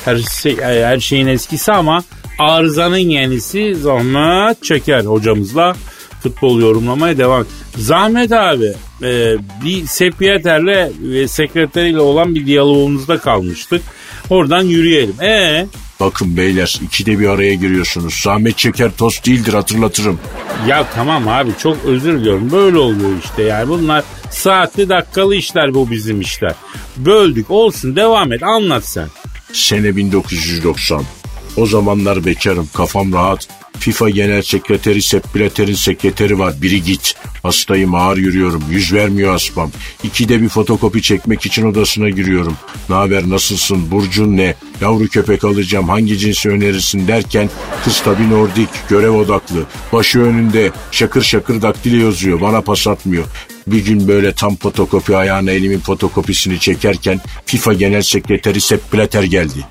her, 0.05 0.18
şey, 0.18 0.57
her 0.61 1.00
şeyin 1.00 1.26
eskisi 1.26 1.72
ama 1.72 2.05
arızanın 2.38 2.96
yenisi 2.96 3.74
Zahmet 3.74 4.62
Çeker 4.62 5.05
hocamızla 5.05 5.76
futbol 6.22 6.61
yorumlamaya 6.61 7.18
devam. 7.18 7.46
Zahmet 7.76 8.32
abi 8.32 8.72
e, 9.02 9.37
bir 9.64 9.87
sekreterle 9.87 10.92
ve 11.00 11.28
sekreteriyle 11.28 12.00
olan 12.00 12.35
bir 12.35 12.46
diyalogumuzda 12.46 13.18
kalmıştık. 13.18 13.82
Oradan 14.30 14.62
yürüyelim. 14.62 15.22
E 15.22 15.66
Bakın 16.00 16.37
beyler 16.37 16.80
ikide 16.82 17.18
bir 17.18 17.28
araya 17.28 17.54
giriyorsunuz. 17.54 18.14
Zahmet 18.14 18.58
çeker 18.58 18.90
tost 18.98 19.26
değildir 19.26 19.52
hatırlatırım. 19.52 20.18
ya 20.68 20.87
tamam 20.94 21.28
abi 21.28 21.50
çok 21.58 21.76
özür 21.85 22.20
diliyorum. 22.20 22.52
Böyle 22.52 22.78
oluyor 22.78 23.11
işte 23.24 23.42
yani 23.42 23.68
bunlar 23.68 24.04
saatli 24.30 24.88
dakikalı 24.88 25.35
işler 25.35 25.74
bu 25.74 25.90
bizim 25.90 26.20
işler. 26.20 26.54
Böldük 26.96 27.50
olsun 27.50 27.96
devam 27.96 28.32
et 28.32 28.42
anlat 28.42 28.87
sen. 28.88 29.08
Sene 29.52 29.96
1990. 29.96 31.04
O 31.57 31.67
zamanlar 31.67 32.25
bekarım 32.25 32.69
kafam 32.75 33.12
rahat. 33.12 33.49
FIFA 33.79 34.11
Genel 34.11 34.43
Sekreteri 34.43 35.03
Sepp 35.03 35.35
Blatter'in 35.35 35.75
sekreteri 35.75 36.38
var 36.38 36.62
biri 36.62 36.83
git. 36.83 37.15
Hastayım 37.43 37.95
ağır 37.95 38.17
yürüyorum 38.17 38.65
yüz 38.71 38.93
vermiyor 38.93 39.35
asmam. 39.35 39.71
İkide 40.05 40.43
bir 40.43 40.49
fotokopi 40.49 41.03
çekmek 41.03 41.47
için 41.47 41.67
odasına 41.67 42.11
giriyorum. 42.11 42.57
Ne 42.88 42.95
haber 42.95 43.29
nasılsın 43.29 43.91
burcun 43.91 44.37
ne? 44.37 44.55
Yavru 44.81 45.09
köpek 45.09 45.45
alacağım 45.45 45.88
hangi 45.88 46.19
cinsi 46.19 46.49
önerirsin 46.49 47.09
derken 47.09 47.51
kız 47.85 48.01
tabi 48.01 48.31
Nordik 48.31 48.69
görev 48.88 49.11
odaklı. 49.11 49.65
Başı 49.93 50.21
önünde 50.21 50.71
şakır 50.91 51.23
şakır 51.23 51.62
daktile 51.62 51.97
yazıyor 51.97 52.41
bana 52.41 52.61
pas 52.61 52.87
atmıyor. 52.87 53.25
Bir 53.67 53.85
gün 53.85 54.09
böyle 54.09 54.33
tam 54.33 54.57
fotokopi 54.57 55.17
ayağına 55.17 55.51
elimin 55.51 55.81
fotokopisini 55.81 56.61
çekerken 56.61 57.21
FIFA 57.47 57.73
Genel 57.73 58.03
Sekreteri 58.03 58.61
Sepp 58.61 58.93
Blatter 58.93 59.23
geldi. 59.23 59.67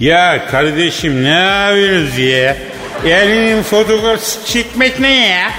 Ya 0.00 0.46
kardeşim 0.50 1.24
ne 1.24 1.28
yapıyorsunuz 1.28 2.18
ya? 2.18 2.56
Elinin 3.04 3.62
fotoğrafı 3.62 4.46
çekmek 4.46 5.00
ne 5.00 5.28
ya? 5.28 5.50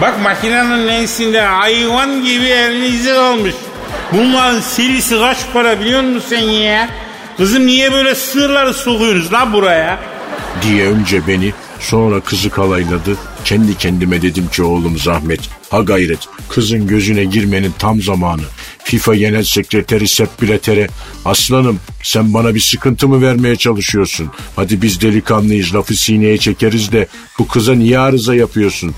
Bak 0.00 0.20
makinenin 0.22 0.86
lensinde 0.88 1.40
hayvan 1.40 2.24
gibi 2.24 2.44
elinize 2.46 3.14
kalmış. 3.14 3.54
Bunların 4.12 4.60
serisi 4.60 5.18
kaç 5.18 5.38
para 5.52 5.80
biliyor 5.80 6.00
musun 6.02 6.26
sen 6.28 6.40
ya? 6.40 6.88
Kızım 7.36 7.66
niye 7.66 7.92
böyle 7.92 8.14
sığırları 8.14 8.74
sokuyorsunuz 8.74 9.32
lan 9.32 9.52
buraya? 9.52 9.98
diye 10.62 10.86
önce 10.86 11.26
beni 11.26 11.52
sonra 11.80 12.20
kızı 12.20 12.50
kalayladı. 12.50 13.16
Kendi 13.44 13.78
kendime 13.78 14.22
dedim 14.22 14.48
ki 14.48 14.62
oğlum 14.62 14.98
zahmet 14.98 15.40
ha 15.70 15.80
gayret 15.80 16.18
kızın 16.48 16.86
gözüne 16.86 17.24
girmenin 17.24 17.74
tam 17.78 18.02
zamanı. 18.02 18.42
FIFA 18.86 19.14
Genel 19.14 19.44
Sekreteri 19.44 20.08
Sepp 20.08 20.42
Blater'e 20.42 20.88
aslanım 21.24 21.80
sen 22.02 22.34
bana 22.34 22.54
bir 22.54 22.60
sıkıntı 22.60 23.08
mı 23.08 23.22
vermeye 23.22 23.56
çalışıyorsun? 23.56 24.30
Hadi 24.56 24.82
biz 24.82 25.00
delikanlıyız 25.00 25.74
lafı 25.74 25.96
sineye 25.96 26.38
çekeriz 26.38 26.92
de 26.92 27.06
bu 27.38 27.48
kıza 27.48 27.74
niye 27.74 27.98
arıza 27.98 28.34
yapıyorsun? 28.34 28.94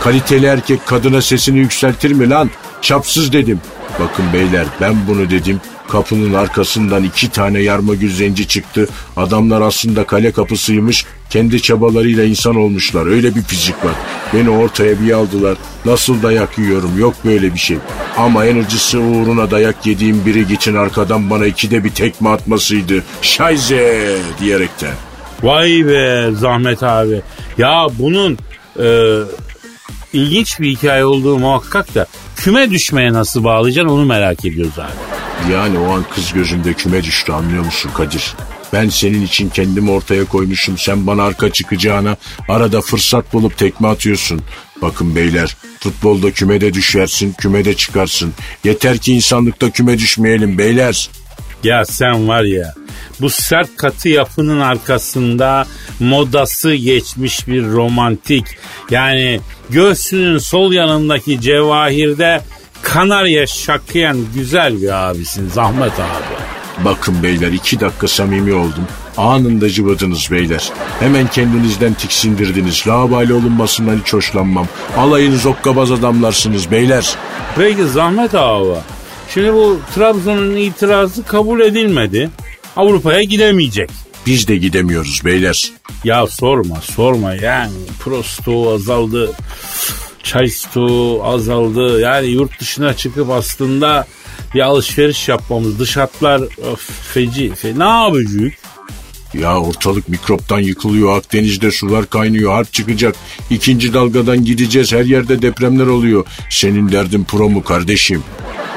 Kaliteli 0.00 0.46
erkek 0.46 0.86
kadına 0.86 1.22
sesini 1.22 1.58
yükseltir 1.58 2.10
mi 2.10 2.30
lan? 2.30 2.50
Çapsız 2.82 3.32
dedim. 3.32 3.60
Bakın 4.00 4.24
beyler 4.32 4.66
ben 4.80 4.94
bunu 5.08 5.30
dedim. 5.30 5.60
Kapının 5.88 6.34
arkasından 6.34 7.04
iki 7.04 7.30
tane 7.30 7.60
yarma 7.60 7.94
göz 7.94 8.16
zenci 8.16 8.48
çıktı. 8.48 8.88
Adamlar 9.16 9.60
aslında 9.60 10.04
kale 10.04 10.32
kapısıymış. 10.32 11.04
Kendi 11.30 11.62
çabalarıyla 11.62 12.24
insan 12.24 12.56
olmuşlar. 12.56 13.06
Öyle 13.06 13.34
bir 13.34 13.42
fizik 13.42 13.84
var. 13.84 13.94
Beni 14.34 14.50
ortaya 14.50 15.00
bir 15.00 15.12
aldılar. 15.12 15.56
Nasıl 15.84 16.22
dayak 16.22 16.58
yiyorum 16.58 16.98
yok 16.98 17.14
böyle 17.24 17.54
bir 17.54 17.58
şey. 17.58 17.76
Ama 18.16 18.46
en 18.46 18.62
acısı 18.64 18.98
uğruna 18.98 19.50
dayak 19.50 19.86
yediğim 19.86 20.26
biri 20.26 20.46
geçin 20.46 20.74
arkadan 20.74 21.30
bana 21.30 21.46
ikide 21.46 21.84
bir 21.84 21.90
tekme 21.90 22.28
atmasıydı. 22.28 23.02
Şayze 23.22 24.16
diyerekten. 24.40 24.94
Vay 25.42 25.86
be 25.86 26.28
Zahmet 26.32 26.82
abi. 26.82 27.22
Ya 27.58 27.86
bunun 27.98 28.38
e, 28.82 29.18
ilginç 30.12 30.60
bir 30.60 30.70
hikaye 30.70 31.04
olduğu 31.04 31.38
muhakkak 31.38 31.94
da 31.94 32.06
küme 32.36 32.70
düşmeye 32.70 33.12
nasıl 33.12 33.44
bağlayacaksın 33.44 33.94
onu 33.94 34.04
merak 34.04 34.44
ediyoruz 34.44 34.78
abi. 34.78 35.15
Yani 35.52 35.78
o 35.78 35.90
an 35.92 36.04
kız 36.14 36.32
gözümde 36.32 36.74
küme 36.74 37.02
düştü 37.02 37.32
anlıyor 37.32 37.64
musun 37.64 37.90
Kadir? 37.94 38.34
Ben 38.72 38.88
senin 38.88 39.22
için 39.22 39.48
kendimi 39.48 39.90
ortaya 39.90 40.24
koymuşum. 40.24 40.78
Sen 40.78 41.06
bana 41.06 41.22
arka 41.22 41.52
çıkacağına 41.52 42.16
arada 42.48 42.80
fırsat 42.80 43.32
bulup 43.32 43.58
tekme 43.58 43.88
atıyorsun. 43.88 44.42
Bakın 44.82 45.16
beyler 45.16 45.56
futbolda 45.80 46.30
kümede 46.30 46.74
düşersin, 46.74 47.32
kümede 47.32 47.74
çıkarsın. 47.74 48.34
Yeter 48.64 48.98
ki 48.98 49.12
insanlıkta 49.12 49.70
küme 49.70 49.98
düşmeyelim 49.98 50.58
beyler. 50.58 51.10
Ya 51.64 51.84
sen 51.84 52.28
var 52.28 52.42
ya 52.42 52.74
bu 53.20 53.30
sert 53.30 53.76
katı 53.76 54.08
yapının 54.08 54.60
arkasında 54.60 55.66
modası 56.00 56.74
geçmiş 56.74 57.48
bir 57.48 57.66
romantik. 57.66 58.46
Yani 58.90 59.40
göğsünün 59.70 60.38
sol 60.38 60.72
yanındaki 60.72 61.40
cevahirde 61.40 62.40
kanarya 62.86 63.46
şakıyan 63.46 64.18
güzel 64.34 64.82
bir 64.82 65.08
abisin 65.08 65.48
Zahmet 65.48 65.92
abi. 65.92 66.84
Bakın 66.84 67.22
beyler 67.22 67.52
iki 67.52 67.80
dakika 67.80 68.08
samimi 68.08 68.52
oldum. 68.54 68.86
Anında 69.16 69.70
cıvıdınız 69.70 70.30
beyler. 70.30 70.70
Hemen 71.00 71.26
kendinizden 71.28 71.94
tiksindirdiniz. 71.94 72.88
Labali 72.88 73.34
olunmasından 73.34 74.00
hiç 74.04 74.12
hoşlanmam. 74.12 74.66
Alayınız 74.96 75.46
okkabaz 75.46 75.92
adamlarsınız 75.92 76.70
beyler. 76.70 77.16
Peki 77.56 77.84
Zahmet 77.84 78.34
abi. 78.34 78.78
Şimdi 79.34 79.52
bu 79.52 79.80
Trabzon'un 79.94 80.56
itirazı 80.56 81.24
kabul 81.24 81.60
edilmedi. 81.60 82.30
Avrupa'ya 82.76 83.22
gidemeyecek. 83.22 83.90
Biz 84.26 84.48
de 84.48 84.56
gidemiyoruz 84.56 85.22
beyler. 85.24 85.72
Ya 86.04 86.26
sorma 86.26 86.76
sorma 86.80 87.34
yani 87.34 87.72
prosto 88.00 88.74
azaldı. 88.74 89.32
Çay 90.26 90.48
stoğu 90.48 91.24
azaldı. 91.24 92.00
Yani 92.00 92.26
yurt 92.26 92.60
dışına 92.60 92.94
çıkıp 92.94 93.30
aslında 93.30 94.06
bir 94.54 94.60
alışveriş 94.60 95.28
yapmamız. 95.28 95.78
Dış 95.78 95.96
hatlar 95.96 96.40
of, 96.72 97.12
feci. 97.14 97.54
Fe, 97.54 97.78
ne 97.78 97.84
yapacağız? 97.84 98.52
Ya 99.34 99.60
ortalık 99.60 100.08
mikroptan 100.08 100.60
yıkılıyor. 100.60 101.18
Akdeniz'de 101.18 101.70
sular 101.70 102.10
kaynıyor. 102.10 102.52
Harp 102.52 102.72
çıkacak. 102.72 103.14
İkinci 103.50 103.94
dalgadan 103.94 104.44
gideceğiz. 104.44 104.92
Her 104.92 105.04
yerde 105.04 105.42
depremler 105.42 105.86
oluyor. 105.86 106.26
Senin 106.50 106.92
derdin 106.92 107.24
pro 107.24 107.48
mu 107.48 107.64
kardeşim? 107.64 108.22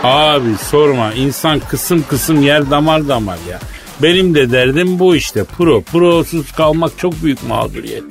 Abi 0.04 0.50
sorma 0.72 1.14
insan 1.14 1.60
kısım 1.60 2.04
kısım 2.10 2.42
yer 2.42 2.72
damar 2.72 3.08
damar 3.08 3.38
ya. 3.50 3.60
Benim 4.04 4.36
de 4.36 4.52
derdim 4.52 5.00
bu 5.00 5.16
işte 5.16 5.44
pro. 5.44 5.82
Prosuz 5.82 6.52
kalmak 6.52 6.92
çok 6.98 7.24
büyük 7.24 7.48
mağduriyet. 7.48 8.04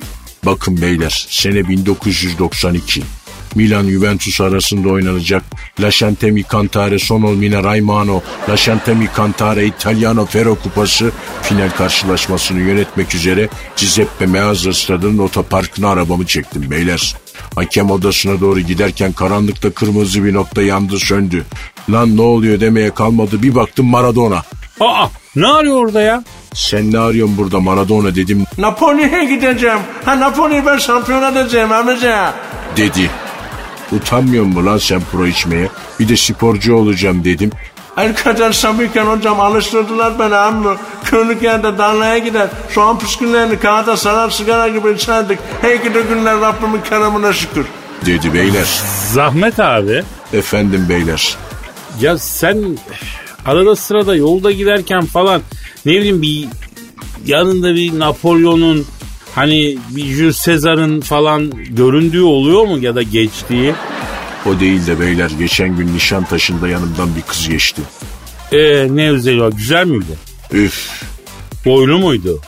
Bakın 0.45 0.81
beyler 0.81 1.25
sene 1.29 1.67
1992. 1.67 3.03
Milan 3.55 3.89
Juventus 3.89 4.41
arasında 4.41 4.89
oynanacak 4.89 5.43
Lasciatemi 5.81 6.43
Cantare 6.51 6.99
Sonol 6.99 7.35
Mine 7.35 7.63
Raimano 7.63 8.21
Lasciatemi 8.49 9.09
Cantare 9.17 9.65
Italiano 9.65 10.25
Ferro 10.25 10.55
Kupası 10.55 11.11
final 11.41 11.69
karşılaşmasını 11.69 12.59
yönetmek 12.59 13.15
üzere 13.15 13.49
Giuseppe 13.77 14.25
Meazza 14.25 14.73
stadının 14.73 15.17
otoparkına 15.17 15.89
arabamı 15.89 16.25
çektim 16.25 16.71
beyler. 16.71 17.15
Hakem 17.55 17.91
odasına 17.91 18.39
doğru 18.39 18.59
giderken 18.59 19.11
karanlıkta 19.11 19.69
kırmızı 19.71 20.23
bir 20.23 20.33
nokta 20.33 20.61
yandı 20.61 20.99
söndü. 20.99 21.45
Lan 21.89 22.17
ne 22.17 22.21
oluyor 22.21 22.59
demeye 22.59 22.89
kalmadı 22.93 23.43
bir 23.43 23.55
baktım 23.55 23.85
Maradona. 23.85 24.43
Aa 24.79 25.07
ne 25.35 25.47
arıyor 25.47 25.75
orada 25.85 26.01
ya? 26.01 26.23
Sen 26.53 26.91
ne 26.93 26.99
arıyorsun 26.99 27.37
burada 27.37 27.59
Maradona 27.59 28.15
dedim 28.15 28.45
Napoli'ye 28.57 29.25
gideceğim. 29.25 29.79
Ha 30.05 30.19
Napoli 30.19 30.65
ben 30.65 30.77
şampiyon 30.77 31.33
edeceğim 31.35 31.71
amca. 31.71 32.33
dedi. 32.77 33.09
Utanmıyor 33.91 34.45
mu 34.45 34.65
lan 34.65 34.77
sen 34.77 35.01
pro 35.11 35.25
içmeye? 35.27 35.69
Bir 35.99 36.09
de 36.09 36.17
sporcu 36.17 36.75
olacağım 36.75 37.23
dedim. 37.23 37.51
Arkadaş 37.97 38.57
Samirken 38.57 39.05
hocam 39.05 39.39
alıştırdılar 39.39 40.19
beni 40.19 40.35
amma. 40.35 40.77
Körlük 41.03 41.43
yerde 41.43 41.77
darlaya 41.77 42.17
gider. 42.17 42.47
Soğan 42.69 42.99
püsküllerini 42.99 43.59
kağıda 43.59 43.97
sarar 43.97 44.29
sigara 44.29 44.67
gibi 44.67 44.91
içerdik. 44.91 45.39
Hey 45.61 45.77
gidi 45.83 45.99
günler 46.09 46.41
Rabbimin 46.41 46.81
keremine 46.89 47.33
şükür. 47.33 47.65
Dedi 48.05 48.33
beyler. 48.33 48.67
Zahmet 49.11 49.59
abi. 49.59 50.03
Efendim 50.33 50.85
beyler. 50.89 51.37
Ya 52.01 52.17
sen 52.17 52.77
arada 53.45 53.75
sırada 53.75 54.15
yolda 54.15 54.51
giderken 54.51 55.05
falan 55.05 55.41
ne 55.85 55.91
bileyim 55.91 56.21
bir 56.21 56.47
yanında 57.25 57.75
bir 57.75 57.99
Napolyon'un 57.99 58.85
hani 59.35 59.77
bir 59.89 60.05
Jules 60.05 60.45
Caesar'ın 60.45 61.01
falan 61.01 61.51
göründüğü 61.69 62.21
oluyor 62.21 62.65
mu 62.67 62.77
ya 62.79 62.95
da 62.95 63.01
geçtiği? 63.01 63.73
O 64.45 64.59
değil 64.59 64.87
de 64.87 64.99
beyler 64.99 65.31
geçen 65.39 65.77
gün 65.77 65.95
Nişantaşı'nda 65.95 66.67
yanımdan 66.67 67.15
bir 67.15 67.21
kız 67.21 67.49
geçti. 67.49 67.81
Ee, 68.51 68.87
ne 68.89 69.09
özel 69.09 69.51
güzel 69.51 69.85
miydi? 69.87 70.17
Üf 70.53 71.03
Boylu 71.65 71.99
muydu? 71.99 72.41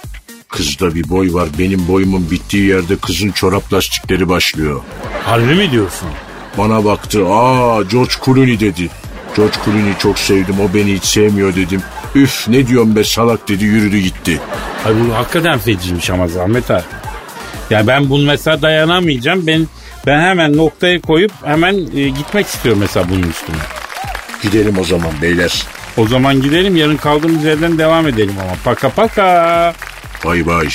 kızda 0.52 0.96
bir 0.96 1.10
boy 1.10 1.34
var 1.34 1.50
benim 1.60 1.88
boyumun 1.88 2.32
bittiği 2.32 2.66
yerde 2.66 2.96
kızın 2.96 3.32
çorap 3.32 3.74
lastikleri 3.74 4.30
başlıyor. 4.30 4.82
Harbi 5.24 5.56
mi 5.56 5.72
diyorsun? 5.72 6.08
Bana 6.58 6.86
baktı 6.86 7.26
aa 7.28 7.82
George 7.82 8.14
Clooney 8.26 8.60
dedi. 8.60 8.90
George 9.38 9.54
Clooney'i 9.66 9.96
çok 10.00 10.20
sevdim 10.20 10.56
o 10.60 10.74
beni 10.74 10.94
hiç 10.94 11.04
sevmiyor 11.04 11.56
dedim. 11.56 11.82
Üf 12.16 12.48
ne 12.48 12.68
diyorsun 12.68 12.96
be 12.96 13.04
salak 13.04 13.50
dedi 13.50 13.66
yürüdü 13.66 13.98
gitti. 14.00 14.40
Ay 14.86 14.94
bu 14.96 15.16
hakikaten 15.16 15.60
feciymiş 15.60 16.10
ama 16.10 16.28
Zahmet 16.28 16.72
abi. 16.72 16.84
Ya 17.70 17.88
ben 17.88 18.10
bunu 18.10 18.26
mesela 18.26 18.62
dayanamayacağım. 18.62 19.48
Ben 19.48 19.68
ben 20.08 20.20
hemen 20.22 20.58
noktayı 20.58 21.02
koyup 21.02 21.32
hemen 21.46 21.76
e, 21.96 22.10
gitmek 22.10 22.48
istiyorum 22.48 22.82
mesela 22.82 23.10
bunun 23.10 23.30
üstüne. 23.30 23.56
Gidelim 24.42 24.78
o 24.80 24.84
zaman 24.84 25.12
beyler. 25.22 25.64
O 25.98 26.08
zaman 26.08 26.42
gidelim 26.42 26.76
yarın 26.76 26.98
kaldığımız 26.98 27.44
yerden 27.44 27.78
devam 27.78 28.08
edelim 28.08 28.36
ama. 28.42 28.52
Paka 28.64 28.90
paka. 28.90 29.74
Bay 30.26 30.46
bay. 30.46 30.68